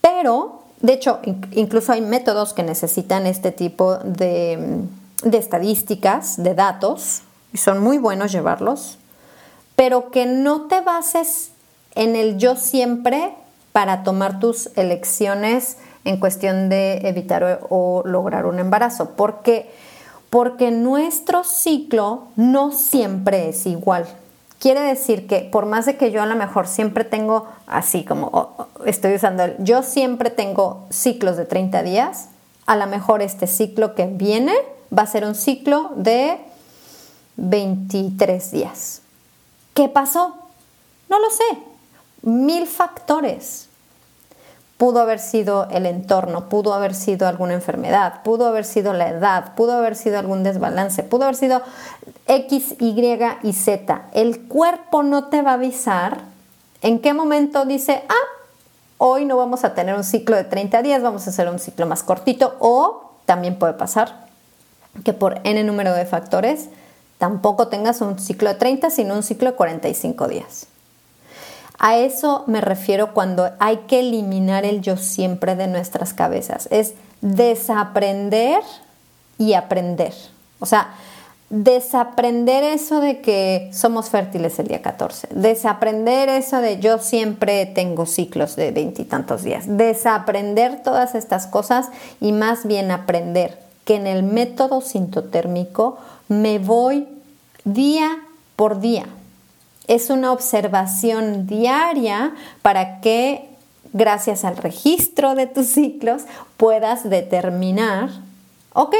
Pero, 0.00 0.62
de 0.80 0.94
hecho, 0.94 1.20
incluso 1.52 1.92
hay 1.92 2.00
métodos 2.00 2.54
que 2.54 2.64
necesitan 2.64 3.24
este 3.24 3.52
tipo 3.52 3.98
de 3.98 4.82
estadísticas, 5.22 6.42
de 6.42 6.56
datos 6.56 7.22
y 7.52 7.58
son 7.58 7.80
muy 7.80 7.98
buenos 7.98 8.32
llevarlos, 8.32 8.98
pero 9.76 10.10
que 10.10 10.26
no 10.26 10.62
te 10.62 10.80
bases 10.80 11.52
en 11.94 12.16
el 12.16 12.38
yo 12.38 12.56
siempre 12.56 13.34
para 13.72 14.02
tomar 14.02 14.38
tus 14.40 14.70
elecciones 14.76 15.78
en 16.04 16.18
cuestión 16.18 16.68
de 16.68 17.08
evitar 17.08 17.60
o, 17.68 18.02
lograr 18.04 18.46
un 18.46 18.58
embarazo, 18.58 19.10
porque 19.16 19.70
porque 20.30 20.70
nuestro 20.70 21.44
ciclo 21.44 22.28
no 22.36 22.72
siempre 22.72 23.50
es 23.50 23.66
igual. 23.66 24.06
Quiere 24.58 24.80
decir 24.80 25.26
que 25.26 25.40
por 25.40 25.66
más 25.66 25.84
de 25.84 25.98
que 25.98 26.10
yo 26.10 26.22
a 26.22 26.26
lo 26.26 26.36
mejor 26.36 26.66
siempre 26.66 27.04
tengo, 27.04 27.48
así 27.66 28.02
como 28.02 28.66
estoy 28.86 29.14
usando 29.14 29.42
el, 29.42 29.56
yo 29.58 29.82
siempre 29.82 30.30
tengo 30.30 30.86
ciclos 30.88 31.36
de 31.36 31.44
30 31.44 31.82
días, 31.82 32.28
a 32.64 32.76
lo 32.76 32.86
mejor 32.86 33.20
este 33.20 33.46
ciclo 33.46 33.94
que 33.94 34.06
viene 34.06 34.54
va 34.96 35.02
a 35.02 35.06
ser 35.06 35.26
un 35.26 35.34
ciclo 35.34 35.90
de 35.96 36.38
23 37.36 38.50
días. 38.50 39.02
¿Qué 39.74 39.88
pasó? 39.88 40.36
No 41.08 41.18
lo 41.18 41.30
sé. 41.30 41.58
Mil 42.22 42.66
factores. 42.66 43.68
Pudo 44.76 45.00
haber 45.00 45.20
sido 45.20 45.68
el 45.70 45.86
entorno, 45.86 46.48
pudo 46.48 46.74
haber 46.74 46.94
sido 46.94 47.28
alguna 47.28 47.54
enfermedad, 47.54 48.22
pudo 48.24 48.46
haber 48.46 48.64
sido 48.64 48.92
la 48.92 49.10
edad, 49.10 49.54
pudo 49.54 49.74
haber 49.74 49.94
sido 49.94 50.18
algún 50.18 50.42
desbalance, 50.42 51.04
pudo 51.04 51.22
haber 51.24 51.36
sido 51.36 51.62
X, 52.26 52.74
Y 52.80 53.18
y 53.42 53.52
Z. 53.52 54.02
El 54.12 54.48
cuerpo 54.48 55.04
no 55.04 55.28
te 55.28 55.40
va 55.42 55.52
a 55.52 55.54
avisar 55.54 56.22
en 56.80 56.98
qué 56.98 57.14
momento 57.14 57.64
dice, 57.64 58.02
ah, 58.08 58.42
hoy 58.98 59.24
no 59.24 59.36
vamos 59.36 59.62
a 59.62 59.74
tener 59.74 59.94
un 59.94 60.04
ciclo 60.04 60.36
de 60.36 60.44
30 60.44 60.82
días, 60.82 61.00
vamos 61.00 61.26
a 61.26 61.30
hacer 61.30 61.48
un 61.48 61.60
ciclo 61.60 61.86
más 61.86 62.02
cortito 62.02 62.56
o 62.58 63.12
también 63.24 63.58
puede 63.58 63.74
pasar 63.74 64.26
que 65.04 65.12
por 65.12 65.40
n 65.44 65.62
número 65.64 65.94
de 65.94 66.04
factores 66.04 66.68
tampoco 67.22 67.68
tengas 67.68 68.00
un 68.00 68.18
ciclo 68.18 68.48
de 68.48 68.56
30, 68.56 68.90
sino 68.90 69.14
un 69.14 69.22
ciclo 69.22 69.52
de 69.52 69.56
45 69.56 70.26
días. 70.26 70.66
A 71.78 71.96
eso 71.96 72.42
me 72.48 72.60
refiero 72.60 73.14
cuando 73.14 73.48
hay 73.60 73.76
que 73.86 74.00
eliminar 74.00 74.64
el 74.64 74.80
yo 74.80 74.96
siempre 74.96 75.54
de 75.54 75.68
nuestras 75.68 76.14
cabezas. 76.14 76.66
Es 76.72 76.94
desaprender 77.20 78.64
y 79.38 79.54
aprender. 79.54 80.12
O 80.58 80.66
sea, 80.66 80.94
desaprender 81.48 82.64
eso 82.64 83.00
de 83.00 83.20
que 83.20 83.70
somos 83.72 84.10
fértiles 84.10 84.58
el 84.58 84.66
día 84.66 84.82
14. 84.82 85.28
Desaprender 85.30 86.28
eso 86.28 86.60
de 86.60 86.80
yo 86.80 86.98
siempre 86.98 87.66
tengo 87.66 88.04
ciclos 88.04 88.56
de 88.56 88.72
veintitantos 88.72 89.44
días. 89.44 89.66
Desaprender 89.68 90.82
todas 90.82 91.14
estas 91.14 91.46
cosas 91.46 91.86
y 92.20 92.32
más 92.32 92.66
bien 92.66 92.90
aprender 92.90 93.60
que 93.84 93.94
en 93.94 94.08
el 94.08 94.24
método 94.24 94.80
sintotérmico 94.80 95.98
me 96.32 96.58
voy 96.58 97.06
día 97.64 98.22
por 98.56 98.80
día. 98.80 99.06
Es 99.86 100.10
una 100.10 100.32
observación 100.32 101.46
diaria 101.46 102.34
para 102.62 103.00
que, 103.00 103.48
gracias 103.92 104.44
al 104.44 104.56
registro 104.56 105.34
de 105.34 105.46
tus 105.46 105.66
ciclos, 105.66 106.22
puedas 106.56 107.08
determinar, 107.08 108.10
ok, 108.72 108.94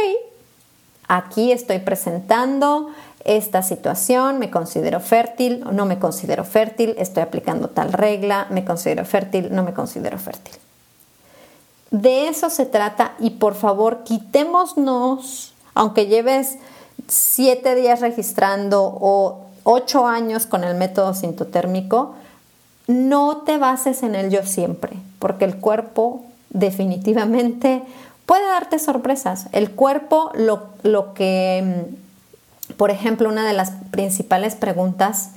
aquí 1.09 1.53
estoy 1.53 1.79
presentando 1.79 2.91
esta 3.25 3.62
situación, 3.62 4.39
me 4.39 4.51
considero 4.51 4.99
fértil 5.01 5.62
o 5.65 5.73
no 5.73 5.87
me 5.87 5.99
considero 5.99 6.45
fértil, 6.45 6.95
estoy 6.99 7.23
aplicando 7.23 7.69
tal 7.69 7.93
regla, 7.93 8.49
me 8.51 8.65
considero 8.65 9.05
fértil, 9.05 9.55
no 9.55 9.62
me 9.62 9.73
considero 9.73 10.19
fértil. 10.19 10.55
De 11.93 12.29
eso 12.29 12.51
se 12.51 12.67
trata 12.67 13.12
y 13.21 13.31
por 13.31 13.55
favor 13.55 14.03
quitémonos, 14.03 15.55
aunque 15.75 16.07
lleves 16.07 16.59
siete 17.09 17.75
días 17.75 18.00
registrando 18.00 18.82
o 18.82 19.47
ocho 19.64 20.06
años 20.06 20.47
con 20.47 20.64
el 20.64 20.75
método 20.76 21.14
sintotérmico, 21.14 22.14
no 22.87 23.38
te 23.38 23.59
bases 23.59 24.02
en 24.02 24.14
el 24.14 24.30
yo 24.30 24.44
siempre, 24.44 24.92
porque 25.18 25.44
el 25.44 25.56
cuerpo 25.56 26.25
definitivamente 26.50 27.82
puede 28.26 28.47
darte 28.47 28.78
sorpresas. 28.78 29.47
El 29.52 29.71
cuerpo, 29.71 30.30
lo, 30.35 30.64
lo 30.82 31.14
que, 31.14 31.87
mm, 32.71 32.75
por 32.75 32.90
ejemplo, 32.90 33.28
una 33.28 33.47
de 33.47 33.52
las 33.52 33.73
principales 33.90 34.54
preguntas 34.54 35.30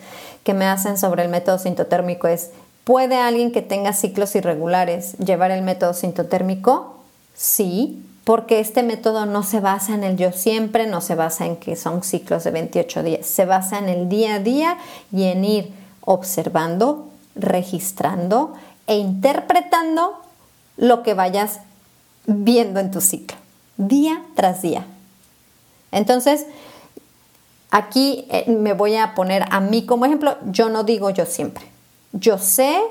que 0.43 0.53
me 0.53 0.65
hacen 0.65 0.97
sobre 0.97 1.23
el 1.23 1.29
método 1.29 1.57
sintotérmico 1.57 2.27
es, 2.27 2.51
¿puede 2.83 3.17
alguien 3.17 3.51
que 3.51 3.61
tenga 3.61 3.93
ciclos 3.93 4.35
irregulares 4.35 5.17
llevar 5.17 5.51
el 5.51 5.61
método 5.61 5.93
sintotérmico? 5.93 6.95
Sí, 7.33 8.03
porque 8.25 8.59
este 8.59 8.81
método 8.81 9.27
no 9.27 9.43
se 9.43 9.59
basa 9.59 9.93
en 9.93 10.03
el 10.03 10.17
yo 10.17 10.31
siempre, 10.31 10.87
no 10.87 10.99
se 10.99 11.13
basa 11.13 11.45
en 11.45 11.57
que 11.57 11.75
son 11.75 12.03
ciclos 12.03 12.43
de 12.43 12.51
28 12.51 13.03
días, 13.03 13.25
se 13.25 13.45
basa 13.45 13.77
en 13.77 13.87
el 13.87 14.09
día 14.09 14.35
a 14.35 14.39
día 14.39 14.77
y 15.11 15.25
en 15.25 15.45
ir 15.45 15.71
observando, 16.01 17.07
registrando 17.35 18.53
e 18.87 18.97
interpretando 18.97 20.15
lo 20.75 21.03
que 21.03 21.13
vayas 21.13 21.59
viendo 22.25 22.79
en 22.79 22.89
tu 22.89 22.99
ciclo, 22.99 23.37
día 23.77 24.23
tras 24.35 24.63
día. 24.63 24.87
Entonces, 25.91 26.47
aquí 27.69 28.25
eh, 28.31 28.49
me 28.49 28.73
voy 28.73 28.95
a 28.95 29.13
poner 29.13 29.45
a 29.51 29.59
mí 29.59 29.85
como 29.85 30.05
ejemplo, 30.05 30.35
yo 30.47 30.69
no 30.69 30.83
digo 30.83 31.11
yo 31.11 31.27
siempre. 31.27 31.65
Yo 32.11 32.39
sé 32.39 32.81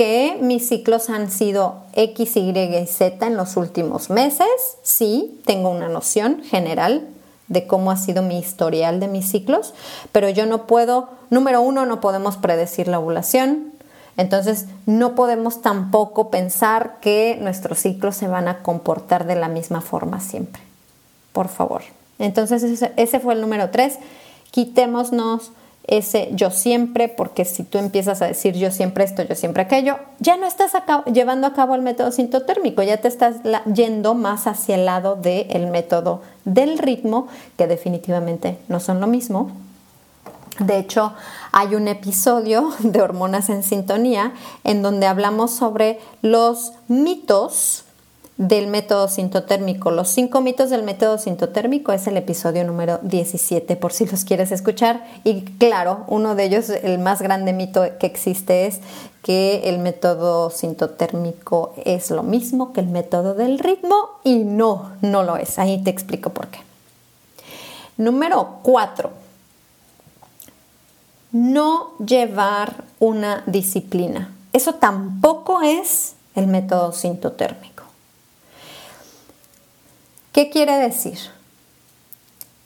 que 0.00 0.38
mis 0.40 0.66
ciclos 0.66 1.10
han 1.10 1.30
sido 1.30 1.74
X, 1.92 2.34
Y 2.36 2.58
y 2.58 2.86
Z 2.86 3.26
en 3.26 3.36
los 3.36 3.58
últimos 3.58 4.08
meses. 4.08 4.48
Sí, 4.82 5.38
tengo 5.44 5.68
una 5.68 5.90
noción 5.90 6.42
general 6.42 7.06
de 7.48 7.66
cómo 7.66 7.90
ha 7.90 7.98
sido 7.98 8.22
mi 8.22 8.38
historial 8.38 8.98
de 8.98 9.08
mis 9.08 9.30
ciclos, 9.30 9.74
pero 10.10 10.30
yo 10.30 10.46
no 10.46 10.66
puedo, 10.66 11.10
número 11.28 11.60
uno, 11.60 11.84
no 11.84 12.00
podemos 12.00 12.38
predecir 12.38 12.88
la 12.88 12.98
ovulación, 12.98 13.74
entonces 14.16 14.68
no 14.86 15.14
podemos 15.14 15.60
tampoco 15.60 16.30
pensar 16.30 16.96
que 17.02 17.36
nuestros 17.38 17.80
ciclos 17.80 18.16
se 18.16 18.26
van 18.26 18.48
a 18.48 18.62
comportar 18.62 19.26
de 19.26 19.36
la 19.36 19.48
misma 19.48 19.82
forma 19.82 20.20
siempre. 20.20 20.62
Por 21.34 21.48
favor. 21.48 21.82
Entonces 22.18 22.62
ese, 22.96 23.20
fue 23.20 23.34
el 23.34 23.42
número 23.42 23.68
tres. 23.68 23.98
Quitémonos 24.50 25.52
ese 25.90 26.28
yo 26.32 26.50
siempre, 26.50 27.08
porque 27.08 27.44
si 27.44 27.64
tú 27.64 27.78
empiezas 27.78 28.22
a 28.22 28.26
decir 28.26 28.54
yo 28.54 28.70
siempre 28.70 29.04
esto, 29.04 29.22
yo 29.22 29.34
siempre 29.34 29.64
aquello, 29.64 29.98
ya 30.20 30.36
no 30.36 30.46
estás 30.46 30.72
llevando 31.12 31.46
a 31.46 31.52
cabo 31.52 31.74
el 31.74 31.82
método 31.82 32.12
sintotérmico, 32.12 32.82
ya 32.82 32.98
te 32.98 33.08
estás 33.08 33.36
yendo 33.74 34.14
más 34.14 34.46
hacia 34.46 34.76
el 34.76 34.86
lado 34.86 35.16
del 35.16 35.66
método 35.66 36.22
del 36.44 36.78
ritmo, 36.78 37.26
que 37.58 37.66
definitivamente 37.66 38.56
no 38.68 38.80
son 38.80 39.00
lo 39.00 39.06
mismo. 39.06 39.50
De 40.60 40.78
hecho, 40.78 41.12
hay 41.52 41.74
un 41.74 41.88
episodio 41.88 42.70
de 42.80 43.02
Hormonas 43.02 43.50
en 43.50 43.62
Sintonía 43.62 44.32
en 44.62 44.82
donde 44.82 45.06
hablamos 45.06 45.50
sobre 45.50 45.98
los 46.22 46.72
mitos 46.86 47.84
del 48.40 48.68
método 48.68 49.06
sintotérmico. 49.06 49.90
Los 49.90 50.08
cinco 50.08 50.40
mitos 50.40 50.70
del 50.70 50.82
método 50.82 51.18
sintotérmico 51.18 51.92
es 51.92 52.06
el 52.06 52.16
episodio 52.16 52.64
número 52.64 52.98
17 53.02 53.76
por 53.76 53.92
si 53.92 54.06
los 54.06 54.24
quieres 54.24 54.50
escuchar. 54.50 55.04
Y 55.24 55.42
claro, 55.58 56.04
uno 56.06 56.34
de 56.34 56.44
ellos, 56.44 56.70
el 56.70 56.98
más 56.98 57.20
grande 57.20 57.52
mito 57.52 57.82
que 57.98 58.06
existe 58.06 58.66
es 58.66 58.80
que 59.22 59.68
el 59.68 59.78
método 59.78 60.48
sintotérmico 60.48 61.74
es 61.84 62.10
lo 62.10 62.22
mismo 62.22 62.72
que 62.72 62.80
el 62.80 62.86
método 62.86 63.34
del 63.34 63.58
ritmo 63.58 64.08
y 64.24 64.38
no, 64.38 64.92
no 65.02 65.22
lo 65.22 65.36
es. 65.36 65.58
Ahí 65.58 65.84
te 65.84 65.90
explico 65.90 66.30
por 66.30 66.48
qué. 66.48 66.60
Número 67.98 68.60
4. 68.62 69.10
No 71.32 71.90
llevar 71.98 72.84
una 73.00 73.42
disciplina. 73.44 74.34
Eso 74.54 74.76
tampoco 74.76 75.60
es 75.60 76.14
el 76.34 76.46
método 76.46 76.92
sintotérmico. 76.92 77.89
¿Qué 80.32 80.50
quiere 80.50 80.78
decir? 80.78 81.18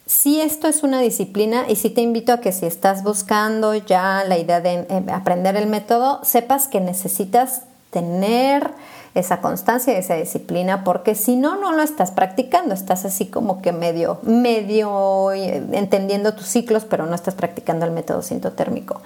Si 0.05 0.39
esto 0.39 0.67
es 0.67 0.83
una 0.83 1.01
disciplina 1.01 1.65
y 1.67 1.75
si 1.75 1.89
te 1.89 2.01
invito 2.01 2.31
a 2.31 2.39
que 2.39 2.51
si 2.51 2.67
estás 2.67 3.03
buscando 3.03 3.73
ya 3.73 4.23
la 4.23 4.37
idea 4.37 4.61
de 4.61 4.85
eh, 4.87 5.03
aprender 5.11 5.55
el 5.55 5.65
método, 5.65 6.19
sepas 6.23 6.67
que 6.67 6.79
necesitas 6.79 7.63
tener 7.89 8.69
esa 9.15 9.41
constancia 9.41 9.93
y 9.93 9.97
esa 9.97 10.15
disciplina, 10.15 10.83
porque 10.83 11.15
si 11.15 11.37
no, 11.37 11.55
no 11.59 11.71
lo 11.71 11.81
estás 11.81 12.11
practicando, 12.11 12.73
estás 12.73 13.05
así 13.05 13.27
como 13.27 13.61
que 13.61 13.71
medio, 13.71 14.19
medio 14.23 15.31
eh, 15.31 15.63
entendiendo 15.71 16.35
tus 16.35 16.47
ciclos, 16.47 16.85
pero 16.85 17.07
no 17.07 17.15
estás 17.15 17.33
practicando 17.33 17.85
el 17.85 17.91
método 17.91 18.21
sintotérmico. 18.21 19.01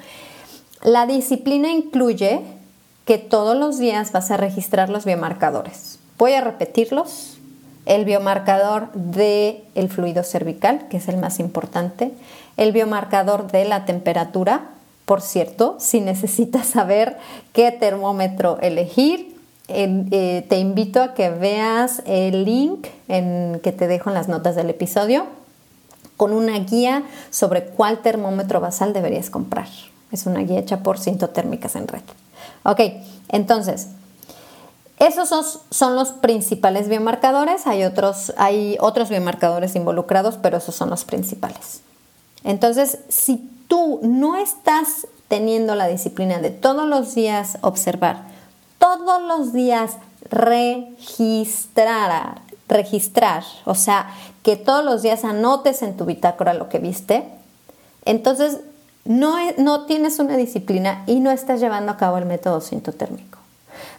La 0.81 1.05
disciplina 1.05 1.69
incluye 1.71 2.41
que 3.05 3.17
todos 3.17 3.55
los 3.55 3.77
días 3.77 4.11
vas 4.11 4.31
a 4.31 4.37
registrar 4.37 4.89
los 4.89 5.05
biomarcadores. 5.05 5.99
Voy 6.17 6.33
a 6.33 6.41
repetirlos. 6.41 7.38
El 7.89 8.05
biomarcador 8.05 8.91
del 8.93 9.63
el 9.73 9.89
fluido 9.89 10.21
cervical, 10.21 10.87
que 10.89 10.97
es 10.97 11.07
el 11.07 11.17
más 11.17 11.39
importante. 11.39 12.11
El 12.55 12.71
biomarcador 12.71 13.51
de 13.51 13.65
la 13.65 13.85
temperatura. 13.85 14.69
Por 15.05 15.21
cierto, 15.21 15.75
si 15.79 15.99
necesitas 15.99 16.67
saber 16.67 17.17
qué 17.51 17.71
termómetro 17.71 18.59
elegir, 18.61 19.35
eh, 19.69 20.45
te 20.47 20.59
invito 20.59 21.01
a 21.01 21.15
que 21.15 21.31
veas 21.31 22.03
el 22.05 22.45
link 22.45 22.85
en, 23.07 23.59
que 23.63 23.71
te 23.71 23.87
dejo 23.87 24.11
en 24.11 24.13
las 24.13 24.27
notas 24.27 24.55
del 24.55 24.69
episodio 24.69 25.25
con 26.15 26.31
una 26.33 26.59
guía 26.59 27.01
sobre 27.31 27.63
cuál 27.63 28.03
termómetro 28.03 28.59
basal 28.59 28.93
deberías 28.93 29.31
comprar. 29.31 29.67
Es 30.11 30.27
una 30.27 30.41
guía 30.41 30.59
hecha 30.59 30.83
por 30.83 30.99
Sintotérmicas 30.99 31.75
en 31.75 31.87
Red. 31.87 32.03
Ok, 32.61 32.81
entonces, 33.29 33.87
esos 34.99 35.61
son, 35.69 35.95
los 35.95 36.11
principales 36.11 36.89
biomarcadores. 36.89 37.67
Hay 37.67 37.83
otros, 37.83 38.33
hay 38.37 38.77
otros 38.79 39.09
biomarcadores 39.09 39.75
involucrados, 39.75 40.37
pero 40.41 40.57
esos 40.57 40.75
son 40.75 40.89
los 40.89 41.05
principales. 41.05 41.81
Entonces, 42.43 42.99
si 43.09 43.49
tú 43.67 43.99
no 44.03 44.35
estás 44.35 45.07
teniendo 45.27 45.75
la 45.75 45.87
disciplina 45.87 46.39
de 46.39 46.49
todos 46.49 46.87
los 46.87 47.15
días 47.15 47.57
observar 47.61 48.39
todos 48.79 49.21
los 49.21 49.53
días 49.53 49.97
registrar, 50.31 51.21
registrar, 52.67 53.43
o 53.65 53.75
sea, 53.75 54.09
que 54.41 54.55
todos 54.55 54.83
los 54.83 55.03
días 55.03 55.23
anotes 55.23 55.83
en 55.83 55.95
tu 55.95 56.05
bitácora 56.05 56.53
lo 56.53 56.69
que 56.69 56.79
viste, 56.79 57.25
entonces 58.05 58.61
no, 59.05 59.35
no 59.57 59.85
tienes 59.85 60.17
una 60.19 60.37
disciplina 60.37 61.03
y 61.05 61.19
no 61.19 61.29
estás 61.29 61.59
llevando 61.59 61.91
a 61.91 61.97
cabo 61.97 62.17
el 62.17 62.25
método 62.25 62.61
sintotérmico. 62.61 63.38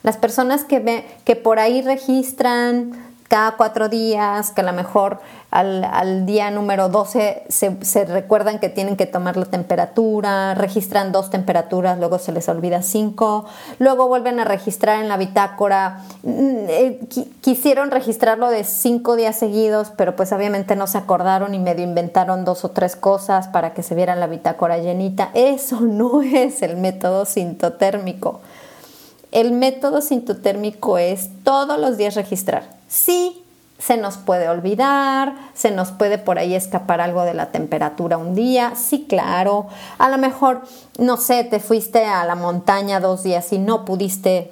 Las 0.03 0.17
personas 0.17 0.65
que, 0.65 0.81
ve, 0.81 1.05
que 1.25 1.37
por 1.37 1.59
ahí 1.59 1.83
registran 1.83 2.93
cada 3.31 3.53
cuatro 3.53 3.89
días, 3.89 4.51
que 4.51 4.63
a 4.63 4.65
lo 4.65 4.73
mejor 4.73 5.21
al, 5.53 6.27
día 6.27 6.51
número 6.51 6.89
12 6.89 7.45
se, 7.49 8.05
recuerdan 8.05 8.59
que 8.59 8.69
tienen 8.69 8.97
que 8.97 9.07
tomar 9.07 9.37
la 9.37 9.45
temperatura, 9.45 10.55
registran 10.55 11.13
dos 11.13 11.31
temperaturas, 11.31 11.97
luego 11.99 12.19
se 12.19 12.33
les 12.33 12.49
olvida 12.49 12.83
cinco, 12.83 13.47
luego 13.79 14.09
vuelven 14.09 14.41
a 14.41 14.45
registrar 14.45 15.01
en 15.01 15.09
la 15.09 15.17
bitácora, 15.17 16.03
mm, 16.25 16.57
eh, 16.69 17.01
quisieron 17.41 17.93
registrarlo 17.93 18.49
de 18.51 18.65
cinco 18.65 19.15
días 19.15 19.37
seguidos, 19.37 19.93
pero 19.97 20.17
pues 20.17 20.33
obviamente 20.33 20.75
no 20.75 20.89
se 20.89 20.99
acordaron 20.99 21.55
y 21.55 21.61
medio 21.61 21.85
inventaron 21.85 22.45
dos 22.45 22.65
o 22.65 22.71
tres 22.71 22.97
cosas 22.97 23.47
para 23.47 23.75
que 23.75 23.85
se 23.85 23.95
viera 23.95 24.17
la 24.17 24.27
bitácora 24.27 24.79
llenita. 24.79 25.31
Eso 25.35 25.81
no 25.81 26.23
es 26.23 26.63
el 26.63 26.77
método 26.77 27.27
sintotérmico. 27.27 28.41
El 29.33 29.53
método 29.53 30.01
sintotérmico 30.01 30.99
es 30.99 31.31
todos 31.45 31.79
los 31.79 31.97
días 31.97 32.15
registrar 32.15 32.81
Sí, 32.91 33.45
se 33.79 33.97
nos 33.97 34.17
puede 34.17 34.49
olvidar, 34.49 35.35
se 35.55 35.71
nos 35.71 35.93
puede 35.93 36.19
por 36.19 36.41
ahí 36.41 36.55
escapar 36.55 37.01
algo 37.01 37.23
de 37.23 37.35
la 37.35 37.53
temperatura 37.53 38.19
un 38.19 38.35
día, 38.35 38.75
sí, 38.75 39.07
claro. 39.09 39.69
A 39.99 40.09
lo 40.09 40.19
mejor, 40.19 40.63
no 40.99 41.17
sé, 41.17 41.45
te 41.45 41.61
fuiste 41.61 42.05
a 42.05 42.25
la 42.25 42.35
montaña 42.35 42.99
dos 42.99 43.23
días 43.23 43.53
y 43.53 43.59
no 43.59 43.85
pudiste 43.85 44.51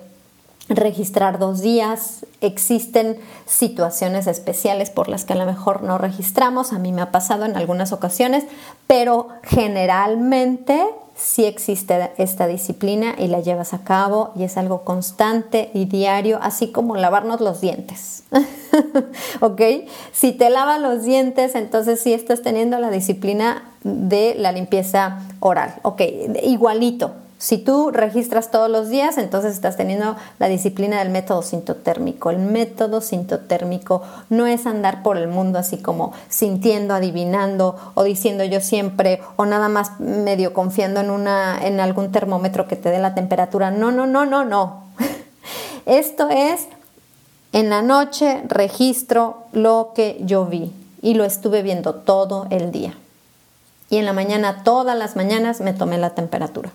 registrar 0.69 1.39
dos 1.39 1.61
días. 1.61 2.27
Existen 2.41 3.19
situaciones 3.47 4.27
especiales 4.27 4.91
por 4.91 5.09
las 5.09 5.25
que 5.25 5.33
a 5.33 5.37
lo 5.37 5.47
mejor 5.47 5.83
no 5.83 5.99
registramos. 5.99 6.73
A 6.73 6.79
mí 6.79 6.93
me 6.93 7.03
ha 7.03 7.11
pasado 7.11 7.45
en 7.45 7.57
algunas 7.57 7.93
ocasiones, 7.93 8.45
pero 8.87 9.29
generalmente 9.43 10.85
si 11.19 11.45
existe 11.45 12.13
esta 12.17 12.47
disciplina 12.47 13.17
y 13.19 13.27
la 13.27 13.41
llevas 13.41 13.75
a 13.75 13.83
cabo 13.83 14.31
y 14.37 14.45
es 14.45 14.57
algo 14.57 14.85
constante 14.85 15.69
y 15.75 15.87
diario, 15.87 16.39
así 16.41 16.71
como 16.71 16.95
lavarnos 16.95 17.41
los 17.41 17.61
dientes. 17.61 18.23
¿Ok? 19.41 19.61
Si 20.13 20.33
te 20.33 20.49
lavas 20.49 20.81
los 20.81 21.03
dientes, 21.03 21.57
entonces 21.57 22.01
sí 22.01 22.13
estás 22.13 22.43
teniendo 22.43 22.79
la 22.79 22.91
disciplina 22.91 23.65
de 23.83 24.37
la 24.39 24.53
limpieza 24.53 25.27
oral. 25.41 25.75
Ok, 25.83 26.03
igualito. 26.45 27.13
Si 27.39 27.59
tú 27.59 27.93
registras 27.93 28.51
todos 28.51 28.69
los 28.69 28.89
días, 28.89 29.17
entonces 29.17 29.55
estás 29.55 29.77
teniendo 29.77 30.17
la 30.41 30.49
disciplina 30.49 30.99
del 30.99 31.11
método 31.11 31.43
sintotérmico. 31.43 32.31
El 32.31 32.41
método 32.41 33.01
sintotérmico 33.01 34.03
no 34.29 34.49
es 34.49 34.67
andar 34.67 35.05
por 35.05 35.17
el 35.17 35.29
mundo 35.29 35.61
así 35.61 35.79
como 35.79 36.13
sintiendo, 36.29 36.95
adivinando 36.95 37.77
o 37.95 38.03
diciendo 38.03 38.43
yo 38.43 38.61
siempre 38.61 39.21
o 39.37 39.47
nada 39.47 39.69
más 39.69 40.01
medio 40.01 40.53
confiando 40.53 40.99
en 40.99 41.11
una 41.11 41.65
en 41.65 41.79
algún 41.79 42.11
termómetro 42.11 42.67
que 42.67 42.75
te 42.75 42.91
dé 42.91 42.99
la 42.99 43.15
temperatura. 43.15 43.71
No, 43.71 43.93
no, 43.93 44.09
no, 44.09 44.27
no, 44.27 44.45
no. 44.45 44.83
Esto 45.87 46.29
es 46.31 46.67
en 47.53 47.71
la 47.71 47.83
noche 47.83 48.43
registro 48.49 49.45
lo 49.53 49.93
que 49.95 50.21
yo 50.25 50.45
vi 50.47 50.73
y 51.03 51.15
lo 51.15 51.25
estuve 51.25 51.63
viendo 51.63 51.95
todo 51.95 52.49
el 52.51 52.73
día. 52.73 52.95
Y 53.91 53.99
en 53.99 54.07
la 54.07 54.13
mañana, 54.13 54.65
todas 54.65 54.99
las 54.99 55.15
mañanas, 55.15 55.61
me 55.61 55.73
tomé 55.73 55.99
la 55.99 56.11
temperatura. 56.11 56.73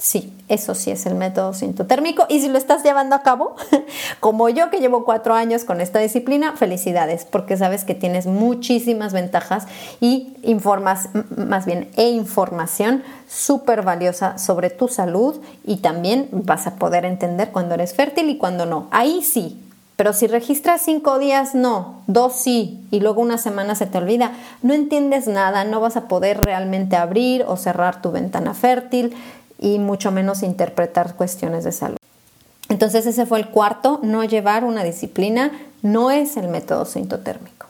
Sí, 0.00 0.32
eso 0.46 0.76
sí 0.76 0.92
es 0.92 1.06
el 1.06 1.16
método 1.16 1.52
sintotérmico. 1.52 2.24
Y 2.28 2.40
si 2.40 2.48
lo 2.48 2.56
estás 2.56 2.84
llevando 2.84 3.16
a 3.16 3.22
cabo, 3.22 3.56
como 4.20 4.48
yo 4.48 4.70
que 4.70 4.78
llevo 4.78 5.04
cuatro 5.04 5.34
años 5.34 5.64
con 5.64 5.80
esta 5.80 5.98
disciplina, 5.98 6.54
felicidades, 6.56 7.24
porque 7.24 7.56
sabes 7.56 7.82
que 7.82 7.96
tienes 7.96 8.26
muchísimas 8.26 9.12
ventajas 9.12 9.66
y 10.00 10.36
informas, 10.44 11.08
más 11.36 11.66
bien, 11.66 11.90
e 11.96 12.10
información 12.10 13.02
súper 13.28 13.82
valiosa 13.82 14.38
sobre 14.38 14.70
tu 14.70 14.86
salud 14.86 15.40
y 15.64 15.78
también 15.78 16.28
vas 16.30 16.68
a 16.68 16.76
poder 16.76 17.04
entender 17.04 17.50
cuando 17.50 17.74
eres 17.74 17.92
fértil 17.92 18.30
y 18.30 18.38
cuando 18.38 18.66
no. 18.66 18.86
Ahí 18.92 19.22
sí. 19.22 19.60
Pero 19.96 20.12
si 20.12 20.28
registras 20.28 20.82
cinco 20.82 21.18
días, 21.18 21.56
no, 21.56 22.02
dos 22.06 22.34
sí, 22.34 22.86
y 22.92 23.00
luego 23.00 23.20
una 23.20 23.36
semana 23.36 23.74
se 23.74 23.86
te 23.86 23.98
olvida, 23.98 24.30
no 24.62 24.72
entiendes 24.72 25.26
nada, 25.26 25.64
no 25.64 25.80
vas 25.80 25.96
a 25.96 26.06
poder 26.06 26.40
realmente 26.40 26.94
abrir 26.94 27.44
o 27.48 27.56
cerrar 27.56 28.00
tu 28.00 28.12
ventana 28.12 28.54
fértil 28.54 29.16
y 29.58 29.78
mucho 29.78 30.12
menos 30.12 30.42
interpretar 30.42 31.16
cuestiones 31.16 31.64
de 31.64 31.72
salud. 31.72 31.96
Entonces 32.68 33.06
ese 33.06 33.26
fue 33.26 33.38
el 33.38 33.48
cuarto, 33.48 33.98
no 34.02 34.24
llevar 34.24 34.64
una 34.64 34.84
disciplina 34.84 35.52
no 35.82 36.10
es 36.10 36.36
el 36.36 36.48
método 36.48 36.84
sintotérmico. 36.84 37.66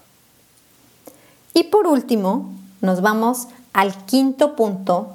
Y 1.55 1.65
por 1.65 1.87
último, 1.87 2.51
nos 2.81 3.01
vamos 3.01 3.49
al 3.73 3.95
quinto 4.07 4.57
punto. 4.57 5.15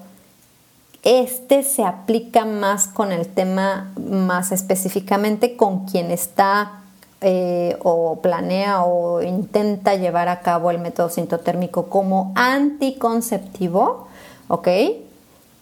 Este 1.04 1.64
se 1.64 1.84
aplica 1.84 2.46
más 2.46 2.88
con 2.88 3.12
el 3.12 3.28
tema, 3.28 3.94
más 4.00 4.52
específicamente 4.52 5.58
con 5.58 5.86
quien 5.86 6.12
está 6.12 6.84
eh, 7.22 7.78
o 7.84 8.20
planea 8.22 8.84
o 8.84 9.22
intenta 9.22 9.96
llevar 9.96 10.30
a 10.30 10.42
cabo 10.42 10.72
el 10.72 10.80
método 10.80 11.10
sintotérmico 11.10 11.88
como 11.88 12.32
anticonceptivo, 12.36 14.08
¿ok? 14.48 14.68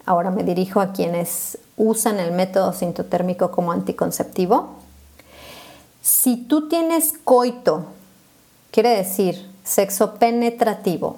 Ahora 0.06 0.32
me 0.32 0.44
dirijo 0.44 0.82
a 0.82 0.94
quienes 0.94 1.58
usan 1.78 2.20
el 2.20 2.32
método 2.32 2.74
sintotérmico 2.74 3.52
como 3.52 3.72
anticonceptivo. 3.72 4.76
Si 6.02 6.38
tú 6.38 6.68
tienes 6.68 7.14
coito, 7.24 7.86
quiere 8.72 8.90
decir 8.90 9.50
sexo 9.64 10.16
penetrativo, 10.16 11.18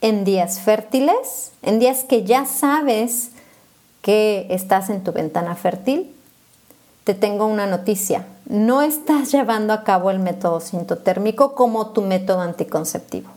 en 0.00 0.24
días 0.24 0.60
fértiles, 0.60 1.52
en 1.62 1.78
días 1.78 2.04
que 2.04 2.24
ya 2.24 2.44
sabes 2.44 3.30
que 4.02 4.46
estás 4.50 4.90
en 4.90 5.02
tu 5.02 5.12
ventana 5.12 5.56
fértil, 5.56 6.14
te 7.04 7.14
tengo 7.14 7.46
una 7.46 7.66
noticia. 7.66 8.26
No 8.46 8.82
estás 8.82 9.32
llevando 9.32 9.72
a 9.72 9.82
cabo 9.82 10.10
el 10.10 10.18
método 10.18 10.60
sintotérmico 10.60 11.54
como 11.54 11.88
tu 11.88 12.02
método 12.02 12.40
anticonceptivo. 12.40 13.30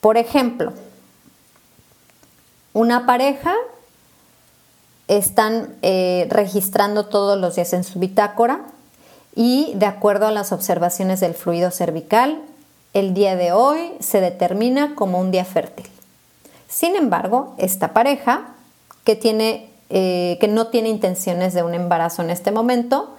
Por 0.00 0.16
ejemplo, 0.16 0.72
una 2.78 3.06
pareja 3.06 3.56
están 5.08 5.74
eh, 5.82 6.28
registrando 6.30 7.06
todos 7.06 7.36
los 7.36 7.56
días 7.56 7.72
en 7.72 7.82
su 7.82 7.98
bitácora 7.98 8.60
y 9.34 9.72
de 9.74 9.86
acuerdo 9.86 10.28
a 10.28 10.30
las 10.30 10.52
observaciones 10.52 11.18
del 11.18 11.34
fluido 11.34 11.72
cervical, 11.72 12.40
el 12.94 13.14
día 13.14 13.34
de 13.34 13.50
hoy 13.50 13.94
se 13.98 14.20
determina 14.20 14.94
como 14.94 15.18
un 15.18 15.32
día 15.32 15.44
fértil. 15.44 15.88
Sin 16.68 16.94
embargo, 16.94 17.56
esta 17.58 17.92
pareja 17.92 18.50
que, 19.02 19.16
tiene, 19.16 19.70
eh, 19.90 20.38
que 20.40 20.46
no 20.46 20.68
tiene 20.68 20.88
intenciones 20.88 21.54
de 21.54 21.64
un 21.64 21.74
embarazo 21.74 22.22
en 22.22 22.30
este 22.30 22.52
momento, 22.52 23.12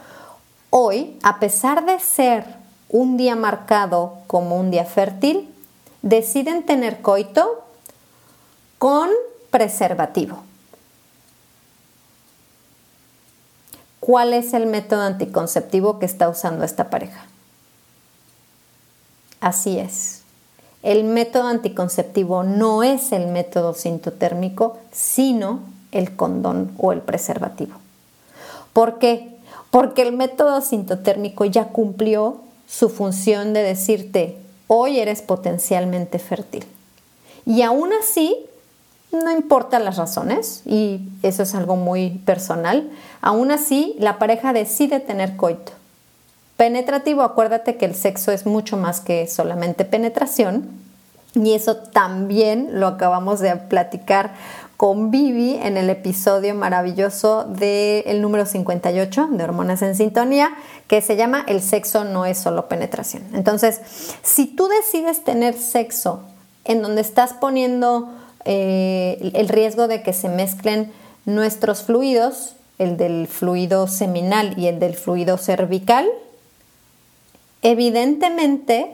hoy, 0.70 1.20
a 1.22 1.42
pesar 1.42 1.86
de 1.86 2.00
ser 2.00 2.46
un 2.88 3.18
día 3.18 3.36
marcado 3.36 4.20
como 4.28 4.58
un 4.58 4.72
día 4.72 4.86
fértil, 4.86 5.54
deciden 6.02 6.66
tener 6.66 7.02
coito 7.02 7.66
con 8.78 9.10
preservativo. 9.50 10.44
cuál 14.10 14.34
es 14.34 14.56
el 14.56 14.66
método 14.66 15.02
anticonceptivo 15.02 16.00
que 16.00 16.08
está 16.08 16.30
usando 16.30 16.66
esta 16.66 16.90
pareja. 16.90 17.28
Así 19.40 19.78
es. 19.78 20.24
El 20.82 21.04
método 21.04 21.48
anticonceptivo 21.48 22.42
no 22.42 22.82
es 22.82 23.12
el 23.12 23.28
método 23.28 23.76
sintotérmico, 23.76 24.80
sino 24.92 25.60
el 25.92 26.16
condón 26.16 26.72
o 26.80 26.92
el 26.92 27.02
preservativo. 27.02 27.76
¿Por 28.74 28.98
qué? 28.98 29.38
Porque 29.70 30.02
el 30.02 30.14
método 30.14 30.62
sintotérmico 30.62 31.46
ya 31.46 31.66
cumplió 31.66 32.38
su 32.68 32.90
función 32.90 33.54
de 33.54 33.62
decirte, 33.62 34.38
hoy 34.66 35.00
eres 35.00 35.22
potencialmente 35.22 36.18
fértil. 36.18 36.66
Y 37.46 37.62
aún 37.62 37.92
así, 37.94 38.36
no 39.12 39.32
importa 39.32 39.80
las 39.80 39.98
razones, 39.98 40.62
y 40.66 41.02
eso 41.24 41.44
es 41.44 41.56
algo 41.56 41.76
muy 41.76 42.22
personal, 42.26 42.90
aún 43.22 43.52
así 43.52 43.96
la 44.00 44.20
pareja 44.20 44.54
decide 44.54 45.00
tener 45.00 45.36
coito. 45.36 45.72
Penetrativo, 46.58 47.22
acuérdate 47.22 47.78
que 47.78 47.86
el 47.86 47.96
sexo 47.96 48.32
es 48.32 48.46
mucho 48.46 48.78
más 48.78 49.00
que 49.00 49.28
solamente 49.28 49.86
penetración, 49.86 50.70
y 51.36 51.54
eso 51.54 51.78
también 51.78 52.80
lo 52.80 52.88
acabamos 52.88 53.40
de 53.40 53.56
platicar 53.56 54.34
con 54.80 55.12
Vivi 55.12 55.56
en 55.56 55.76
el 55.76 55.90
episodio 55.90 56.56
maravilloso 56.56 57.44
del 57.44 58.22
número 58.22 58.46
58 58.46 59.28
de 59.32 59.44
Hormonas 59.44 59.82
en 59.82 59.94
Sintonía, 59.94 60.52
que 60.88 61.02
se 61.02 61.18
llama 61.18 61.44
El 61.48 61.62
sexo 61.62 62.06
no 62.06 62.26
es 62.26 62.38
solo 62.38 62.70
penetración. 62.70 63.24
Entonces, 63.34 63.82
si 64.24 64.48
tú 64.48 64.70
decides 64.70 65.24
tener 65.24 65.56
sexo 65.56 66.22
en 66.64 66.82
donde 66.82 67.02
estás 67.02 67.34
poniendo 67.34 68.10
eh, 68.52 69.32
el 69.36 69.48
riesgo 69.48 69.88
de 69.88 70.02
que 70.02 70.12
se 70.12 70.28
mezclen 70.28 70.92
nuestros 71.26 71.84
fluidos, 71.84 72.56
el 72.80 72.98
del 72.98 73.28
fluido 73.28 73.86
seminal 73.86 74.58
y 74.58 74.66
el 74.66 74.80
del 74.80 74.96
fluido 74.96 75.38
cervical, 75.38 76.08
evidentemente 77.62 78.92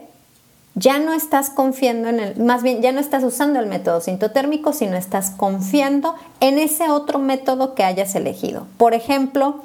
ya 0.74 0.98
no 0.98 1.14
estás 1.14 1.48
confiando 1.48 2.08
en 2.08 2.20
el, 2.20 2.36
más 2.36 2.62
bien 2.62 2.82
ya 2.82 2.92
no 2.92 3.00
estás 3.00 3.24
usando 3.24 3.58
el 3.58 3.64
método 3.64 4.02
sintotérmico, 4.02 4.74
sino 4.74 4.94
estás 4.94 5.30
confiando 5.30 6.14
en 6.40 6.58
ese 6.58 6.90
otro 6.90 7.18
método 7.18 7.74
que 7.74 7.82
hayas 7.82 8.14
elegido. 8.14 8.66
Por 8.76 8.92
ejemplo, 8.92 9.62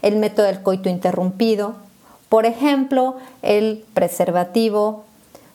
el 0.00 0.16
método 0.16 0.46
del 0.46 0.62
coito 0.62 0.88
interrumpido, 0.88 1.74
por 2.30 2.46
ejemplo, 2.46 3.16
el 3.42 3.84
preservativo, 3.92 5.04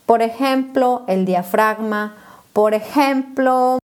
por 0.06 0.21
ejemplo, 0.21 1.06
el 1.08 1.25
diafragma, 1.25 2.15
por 2.60 2.74
ejemplo, 2.74 3.80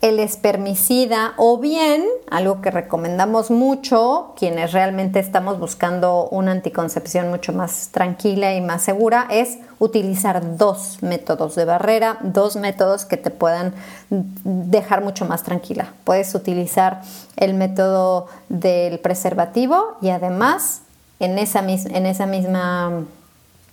el 0.00 0.20
espermicida 0.20 1.34
o 1.38 1.58
bien, 1.58 2.04
algo 2.30 2.62
que 2.62 2.70
recomendamos 2.70 3.50
mucho, 3.50 4.32
quienes 4.38 4.70
realmente 4.70 5.18
estamos 5.18 5.58
buscando 5.58 6.28
una 6.28 6.52
anticoncepción 6.52 7.28
mucho 7.28 7.52
más 7.52 7.88
tranquila 7.90 8.54
y 8.54 8.60
más 8.60 8.82
segura, 8.82 9.26
es 9.28 9.58
utilizar 9.80 10.56
dos 10.56 11.02
métodos 11.02 11.56
de 11.56 11.64
barrera, 11.64 12.18
dos 12.22 12.54
métodos 12.54 13.04
que 13.04 13.16
te 13.16 13.30
puedan 13.30 13.74
dejar 14.08 15.02
mucho 15.02 15.24
más 15.24 15.42
tranquila. 15.42 15.94
Puedes 16.04 16.32
utilizar 16.32 17.02
el 17.34 17.54
método 17.54 18.28
del 18.48 19.00
preservativo 19.00 19.96
y 20.00 20.10
además 20.10 20.82
en 21.18 21.40
esa, 21.40 21.58
en 21.58 22.06
esa 22.06 22.26
misma 22.26 23.02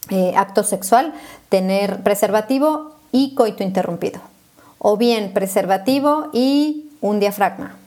eh, 0.10 0.34
acto 0.36 0.64
sexual 0.64 1.14
tener 1.50 2.02
preservativo 2.02 2.93
y 3.14 3.34
coito 3.36 3.64
interrumpido 3.64 4.20
o 4.84 4.98
bien 4.98 5.32
preservativo 5.32 6.28
y 6.34 6.92
un 7.00 7.20
diafragma, 7.20 7.78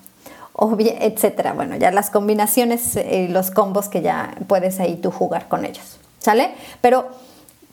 o 0.55 0.75
bien, 0.75 0.97
etcétera. 1.01 1.53
Bueno, 1.53 1.77
ya 1.77 1.93
las 1.93 2.09
combinaciones, 2.11 2.97
y 2.97 3.29
los 3.29 3.51
combos 3.51 3.89
que 3.89 4.01
ya 4.01 4.35
puedes 4.49 4.81
ahí 4.81 4.97
tú 4.97 5.11
jugar 5.11 5.47
con 5.47 5.67
ellos, 5.67 5.99
¿sale? 6.19 6.55
Pero 6.81 7.09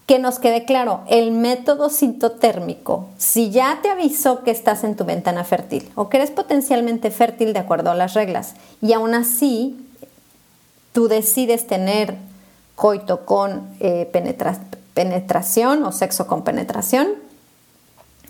que 0.06 0.20
nos 0.20 0.40
quede 0.40 0.66
claro, 0.66 1.02
el 1.08 1.32
método 1.32 1.90
sintotérmico, 1.90 3.08
si 3.18 3.50
ya 3.50 3.80
te 3.82 3.90
avisó 3.90 4.44
que 4.44 4.52
estás 4.52 4.84
en 4.84 4.98
tu 4.98 5.06
ventana 5.06 5.46
fértil 5.46 5.90
o 5.96 6.10
que 6.10 6.18
eres 6.18 6.30
potencialmente 6.30 7.10
fértil 7.10 7.54
de 7.54 7.60
acuerdo 7.60 7.92
a 7.92 7.96
las 7.96 8.14
reglas 8.14 8.56
y 8.82 8.92
aún 8.92 9.14
así 9.14 9.80
tú 10.92 11.08
decides 11.08 11.66
tener 11.66 12.18
coito 12.76 13.26
con 13.26 13.70
eh, 13.80 14.10
penetración 14.94 15.84
o 15.84 15.94
sexo 15.94 16.28
con 16.28 16.44
penetración, 16.44 17.23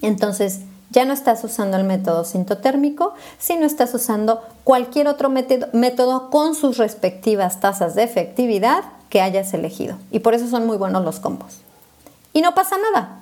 entonces 0.08 0.62
ya 0.94 1.06
no 1.06 1.14
estás 1.14 1.44
usando 1.44 1.76
el 1.76 1.84
método 1.84 2.24
sintotérmico, 2.24 3.14
sino 3.40 3.66
estás 3.66 3.94
usando 3.96 4.42
cualquier 4.64 5.08
otro 5.08 5.30
método 5.30 6.30
con 6.30 6.54
sus 6.54 6.78
respectivas 6.78 7.60
tasas 7.60 7.96
de 7.96 8.04
efectividad 8.04 8.84
que 9.10 9.22
hayas 9.22 9.54
elegido. 9.54 9.98
Y 10.12 10.20
por 10.20 10.36
eso 10.36 10.48
son 10.48 10.68
muy 10.68 10.78
buenos 10.78 11.04
los 11.04 11.20
combos. 11.20 11.58
Y 12.32 12.42
no 12.42 12.54
pasa 12.54 12.78
nada. 12.78 13.20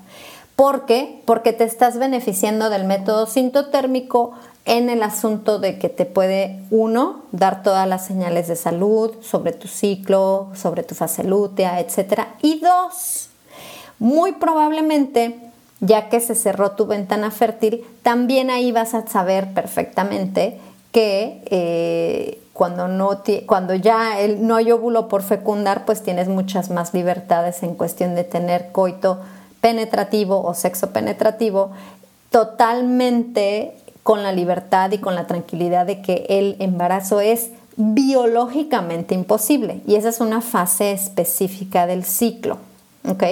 ¿Por 0.58 0.86
qué? 0.86 1.22
Porque 1.26 1.54
te 1.54 1.63
estás 1.63 1.98
beneficiando 1.98 2.70
del 2.70 2.84
método 2.84 3.26
sintotérmico 3.26 4.34
en 4.65 4.89
el 4.89 5.02
asunto 5.02 5.58
de 5.58 5.80
que 5.80 5.89
te 5.89 6.06
puede, 6.06 6.62
uno, 6.70 7.24
dar 7.32 7.63
todas 7.63 7.88
las 7.88 8.06
señales 8.06 8.48
de 8.48 8.56
salud 8.56 9.12
sobre 9.22 9.54
tu 9.54 9.67
ciclo, 9.67 10.50
sobre 10.54 10.84
tu 10.84 10.94
fase 10.94 11.24
lútea, 11.24 11.80
etc. 11.80 12.28
Y 12.41 12.60
dos, 12.60 13.30
muy 13.98 14.34
probablemente 14.34 15.51
ya 15.82 16.10
que 16.10 16.20
se 16.20 16.36
cerró 16.36 16.72
tu 16.72 16.86
ventana 16.86 17.32
fértil, 17.32 17.84
también 18.04 18.50
ahí 18.50 18.72
vas 18.72 18.94
a 18.94 19.06
saber 19.08 19.54
perfectamente 19.54 20.60
que 20.91 21.41
eh, 21.48 22.39
cuando, 22.54 22.88
no 22.88 23.22
cuando 23.48 23.74
ya 23.74 24.20
el, 24.20 24.46
no 24.46 24.56
hay 24.56 24.72
óvulo 24.72 25.08
por 25.08 25.24
fecundar, 25.24 25.86
pues 25.86 26.04
tienes 26.04 26.28
muchas 26.28 26.70
más 26.70 26.94
libertades 26.94 27.63
en 27.63 27.76
cuestión 27.76 28.13
de 28.13 28.24
tener 28.24 28.72
coito 28.72 29.20
penetrativo 29.62 30.41
o 30.44 30.54
sexo 30.54 30.91
penetrativo 30.91 31.72
totalmente 32.30 33.76
con 34.04 34.24
la 34.24 34.32
libertad 34.32 34.91
y 34.91 35.00
con 35.00 35.15
la 35.15 35.28
tranquilidad 35.28 35.86
de 35.86 36.02
que 36.02 36.26
el 36.30 36.56
embarazo 36.60 37.22
es 37.22 37.52
biológicamente 37.78 39.15
imposible 39.15 39.82
y 39.88 39.96
esa 39.96 40.10
es 40.10 40.20
una 40.20 40.41
fase 40.41 40.91
específica 40.91 41.88
del 41.88 42.04
ciclo. 42.04 42.58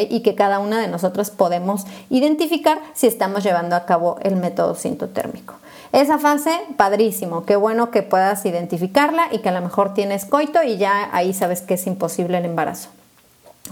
Y 0.10 0.22
que 0.22 0.36
cada 0.36 0.60
una 0.60 0.80
de 0.80 0.88
nosotros 0.88 1.30
podemos 1.30 1.86
identificar 2.10 2.80
si 2.94 3.08
estamos 3.08 3.44
llevando 3.44 3.76
a 3.76 3.86
cabo 3.86 4.18
el 4.22 4.36
método 4.36 4.76
sintotérmico. 4.76 5.56
Esa 5.92 6.20
fase, 6.20 6.52
padrísimo, 6.78 7.46
qué 7.46 7.56
bueno 7.56 7.90
que 7.90 8.04
puedas 8.04 8.46
identificarla 8.46 9.28
y 9.32 9.40
que 9.40 9.50
a 9.50 9.52
lo 9.52 9.62
mejor 9.62 9.94
tienes 9.94 10.26
coito 10.26 10.62
y 10.64 10.78
ya 10.78 11.10
ahí 11.12 11.34
sabes 11.34 11.62
que 11.62 11.76
es 11.76 11.88
imposible 11.88 12.38
el 12.38 12.46
embarazo. 12.46 12.90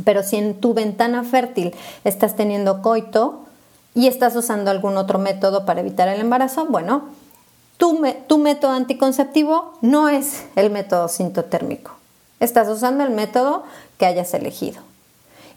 Pero 0.04 0.24
si 0.24 0.38
en 0.38 0.60
tu 0.60 0.74
ventana 0.74 1.24
fértil 1.24 1.76
estás 2.04 2.36
teniendo 2.36 2.82
coito 2.82 3.46
y 3.94 4.08
estás 4.08 4.36
usando 4.36 4.72
algún 4.72 4.98
otro 4.98 5.20
método 5.20 5.66
para 5.66 5.82
evitar 5.82 6.08
el 6.08 6.20
embarazo, 6.20 6.66
bueno, 6.66 7.06
tu, 7.78 8.04
tu 8.28 8.38
método 8.40 8.72
anticonceptivo 8.72 9.74
no 9.82 10.10
es 10.10 10.46
el 10.56 10.70
método 10.72 11.08
sintotérmico. 11.08 11.92
Estás 12.40 12.68
usando 12.68 13.04
el 13.04 13.12
método 13.12 13.64
que 13.98 14.06
hayas 14.06 14.34
elegido. 14.34 14.82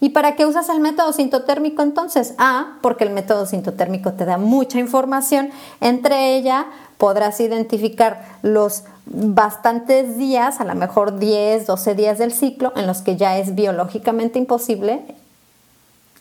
¿Y 0.00 0.10
para 0.10 0.34
qué 0.34 0.46
usas 0.46 0.68
el 0.70 0.80
método 0.80 1.12
sintotérmico 1.12 1.82
entonces? 1.82 2.34
Ah, 2.38 2.78
porque 2.80 3.04
el 3.04 3.10
método 3.10 3.44
sintotérmico 3.44 4.14
te 4.14 4.24
da 4.24 4.38
mucha 4.38 4.78
información. 4.78 5.50
Entre 5.80 6.36
ella 6.36 6.66
podrás 6.96 7.38
identificar 7.40 8.24
los 8.42 8.84
bastantes 9.06 10.16
días, 10.16 10.60
a 10.60 10.64
lo 10.64 10.74
mejor 10.74 11.18
10, 11.18 11.66
12 11.66 11.94
días 11.94 12.18
del 12.18 12.32
ciclo, 12.32 12.72
en 12.76 12.86
los 12.86 13.02
que 13.02 13.16
ya 13.16 13.36
es 13.38 13.54
biológicamente 13.54 14.38
imposible 14.38 15.02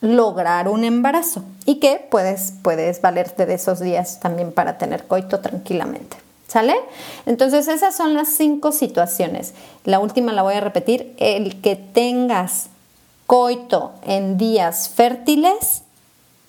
lograr 0.02 0.70
un 0.70 0.84
embarazo 0.84 1.44
y 1.65 1.80
que 1.80 2.06
puedes, 2.10 2.54
puedes 2.62 3.02
valerte 3.02 3.46
de 3.46 3.56
esos 3.56 3.80
días 3.80 4.20
también 4.20 4.52
para 4.52 4.78
tener 4.78 5.06
coito 5.08 5.39
tranquilamente. 5.39 6.18
¿Sale? 6.48 6.76
Entonces 7.28 7.68
esas 7.68 7.96
son 7.96 8.15
las 8.15 8.30
cinco 8.30 8.72
situaciones. 8.72 9.54
La 9.84 10.00
última 10.00 10.34
la 10.34 10.42
voy 10.42 10.56
a 10.56 10.62
repetir. 10.62 11.13
El 11.18 11.62
que 11.62 11.76
tengas 11.76 12.70
coito 13.30 13.92
en 14.08 14.39
días 14.39 14.89
fértiles 14.89 15.84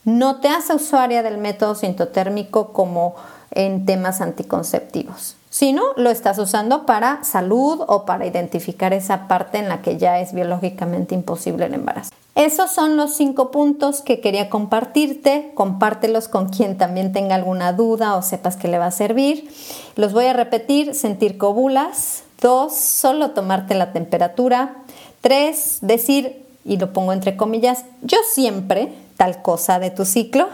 no 0.07 0.41
te 0.41 0.49
hace 0.49 0.75
usuaria 0.75 1.23
del 1.23 1.37
método 1.37 1.75
sintotérmico 1.75 2.73
como 2.73 3.17
en 3.51 3.85
temas 3.85 4.23
anticonceptivos, 4.23 5.37
sino 5.51 5.83
lo 5.99 6.09
estás 6.09 6.39
usando 6.39 6.87
para 6.87 7.23
salud 7.23 7.85
o 7.87 8.07
para 8.07 8.27
identificar 8.27 8.95
esa 8.95 9.29
parte 9.29 9.59
en 9.59 9.69
la 9.69 9.83
que 9.83 9.99
ya 9.99 10.21
es 10.21 10.33
biológicamente 10.33 11.15
imposible 11.15 11.67
el 11.67 11.75
embarazo. 11.75 12.13
Esos 12.35 12.71
son 12.71 12.97
los 12.97 13.15
cinco 13.15 13.51
puntos 13.51 14.01
que 14.01 14.21
quería 14.21 14.49
compartirte. 14.49 15.53
Compártelos 15.55 16.29
con 16.29 16.49
quien 16.49 16.79
también 16.79 17.13
tenga 17.13 17.35
alguna 17.35 17.75
duda 17.75 18.17
o 18.17 18.23
sepas 18.23 18.57
que 18.57 18.69
le 18.69 18.79
va 18.79 18.87
a 18.87 18.91
servir. 18.91 19.53
Los 19.97 20.15
voy 20.15 20.25
a 20.25 20.33
repetir: 20.33 20.95
sentir 20.95 21.37
cobulas. 21.37 22.23
Dos, 22.41 22.75
solo 22.75 23.33
tomarte 23.33 23.75
la 23.75 23.93
temperatura. 23.93 24.77
Tres, 25.21 25.77
decir 25.83 26.49
y 26.65 26.77
lo 26.77 26.93
pongo 26.93 27.13
entre 27.13 27.37
comillas, 27.37 27.85
yo 28.03 28.19
siempre 28.27 28.93
tal 29.17 29.43
cosa 29.43 29.79
de 29.79 29.91
tu 29.91 30.05
ciclo. 30.05 30.49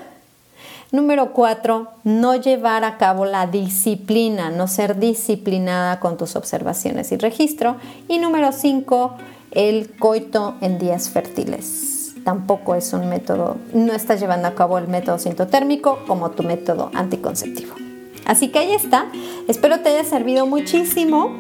Número 0.92 1.33
cuatro, 1.33 1.88
no 2.05 2.37
llevar 2.37 2.85
a 2.85 2.97
cabo 2.97 3.25
la 3.25 3.47
disciplina, 3.47 4.51
no 4.51 4.69
ser 4.69 4.99
disciplinada 4.99 5.99
con 5.99 6.16
tus 6.16 6.37
observaciones 6.37 7.11
y 7.11 7.16
registro. 7.16 7.77
Y 8.09 8.19
número 8.19 8.53
cinco, 8.53 9.16
el 9.51 9.97
coito 9.99 10.55
en 10.61 10.79
días 10.79 11.11
fértiles. 11.11 12.14
Tampoco 12.25 12.75
es 12.75 12.92
un 12.92 13.09
método, 13.09 13.57
no 13.73 13.92
estás 13.92 14.21
llevando 14.21 14.49
a 14.49 14.55
cabo 14.55 14.79
el 14.79 14.88
método 14.88 15.19
sintotérmico 15.19 16.01
como 16.07 16.31
tu 16.31 16.42
método 16.42 16.90
anticonceptivo. 16.95 17.75
Así 18.25 18.49
que 18.49 18.59
ahí 18.59 18.73
está. 18.73 19.07
Espero 19.47 19.81
te 19.81 19.90
haya 19.90 20.05
servido 20.05 20.47
muchísimo. 20.47 21.31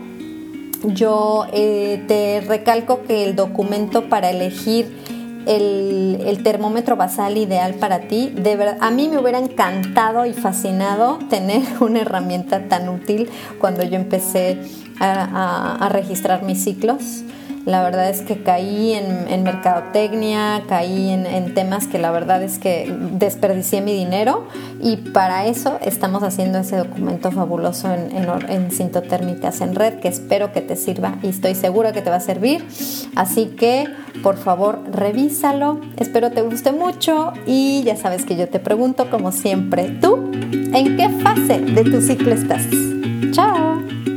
Yo 0.84 1.46
eh, 1.52 2.04
te 2.06 2.40
recalco 2.46 3.02
que 3.02 3.24
el 3.24 3.34
documento 3.34 4.08
para 4.08 4.30
elegir 4.30 4.86
el, 5.46 6.40
termómetro 6.42 6.96
basal 6.96 7.36
ideal 7.36 7.74
para 7.74 8.08
ti. 8.08 8.32
De 8.34 8.56
verdad, 8.56 8.78
a 8.80 8.90
mí 8.90 9.08
me 9.08 9.18
hubiera 9.18 9.38
encantado 9.38 10.26
y 10.26 10.32
fascinado 10.32 11.18
tener 11.30 11.62
una 11.80 12.00
herramienta 12.00 12.68
tan 12.68 12.88
útil 12.88 13.28
cuando 13.60 13.82
yo 13.82 13.96
empecé 13.96 14.58
a 14.98 15.88
registrar 15.92 16.42
mis 16.42 16.62
ciclos. 16.62 17.24
La 17.66 17.82
verdad 17.82 18.08
es 18.08 18.22
que 18.22 18.44
caí 18.44 18.92
en, 18.92 19.42
mercadotecnia, 19.42 20.62
caí 20.68 21.10
en, 21.10 21.52
temas 21.52 21.88
que 21.88 21.98
la 21.98 22.12
verdad 22.12 22.40
es 22.44 22.60
que 22.60 22.94
desperdicié 23.12 23.80
mi 23.80 23.92
dinero 23.92 24.46
y 24.80 24.96
para 24.96 25.46
eso 25.46 25.76
estamos 25.82 26.22
haciendo 26.22 26.58
ese 26.58 26.76
documento 26.76 27.32
fabuloso 27.32 27.92
en, 27.92 28.12
en, 28.48 28.70
Sintotérmicas 28.70 29.60
en 29.62 29.74
Red 29.74 29.94
que 29.94 30.06
espero 30.06 30.52
que 30.52 30.60
te 30.60 30.76
sirva 30.76 31.16
y 31.22 31.28
estoy 31.28 31.56
segura 31.56 31.92
que 31.92 32.02
te 32.02 32.10
va 32.10 32.16
a 32.16 32.20
servir. 32.20 32.64
Así 33.16 33.46
que 33.46 33.88
por 34.22 34.36
favor 34.36 34.80
revísalo, 34.92 35.80
espero 35.96 36.30
te 36.30 36.42
guste 36.42 36.70
mucho 36.70 37.32
y 37.46 37.82
ya 37.82 37.96
sabes 37.96 38.24
que 38.24 38.36
yo 38.36 38.48
te 38.48 38.60
pregunto 38.60 39.10
como 39.10 39.32
siempre, 39.32 39.88
¿tú 40.00 40.30
en 40.32 40.96
qué 40.96 41.08
fase 41.20 41.58
de 41.58 41.82
tu 41.82 42.00
ciclo 42.00 42.32
estás? 42.32 42.62
Chao. 43.32 44.15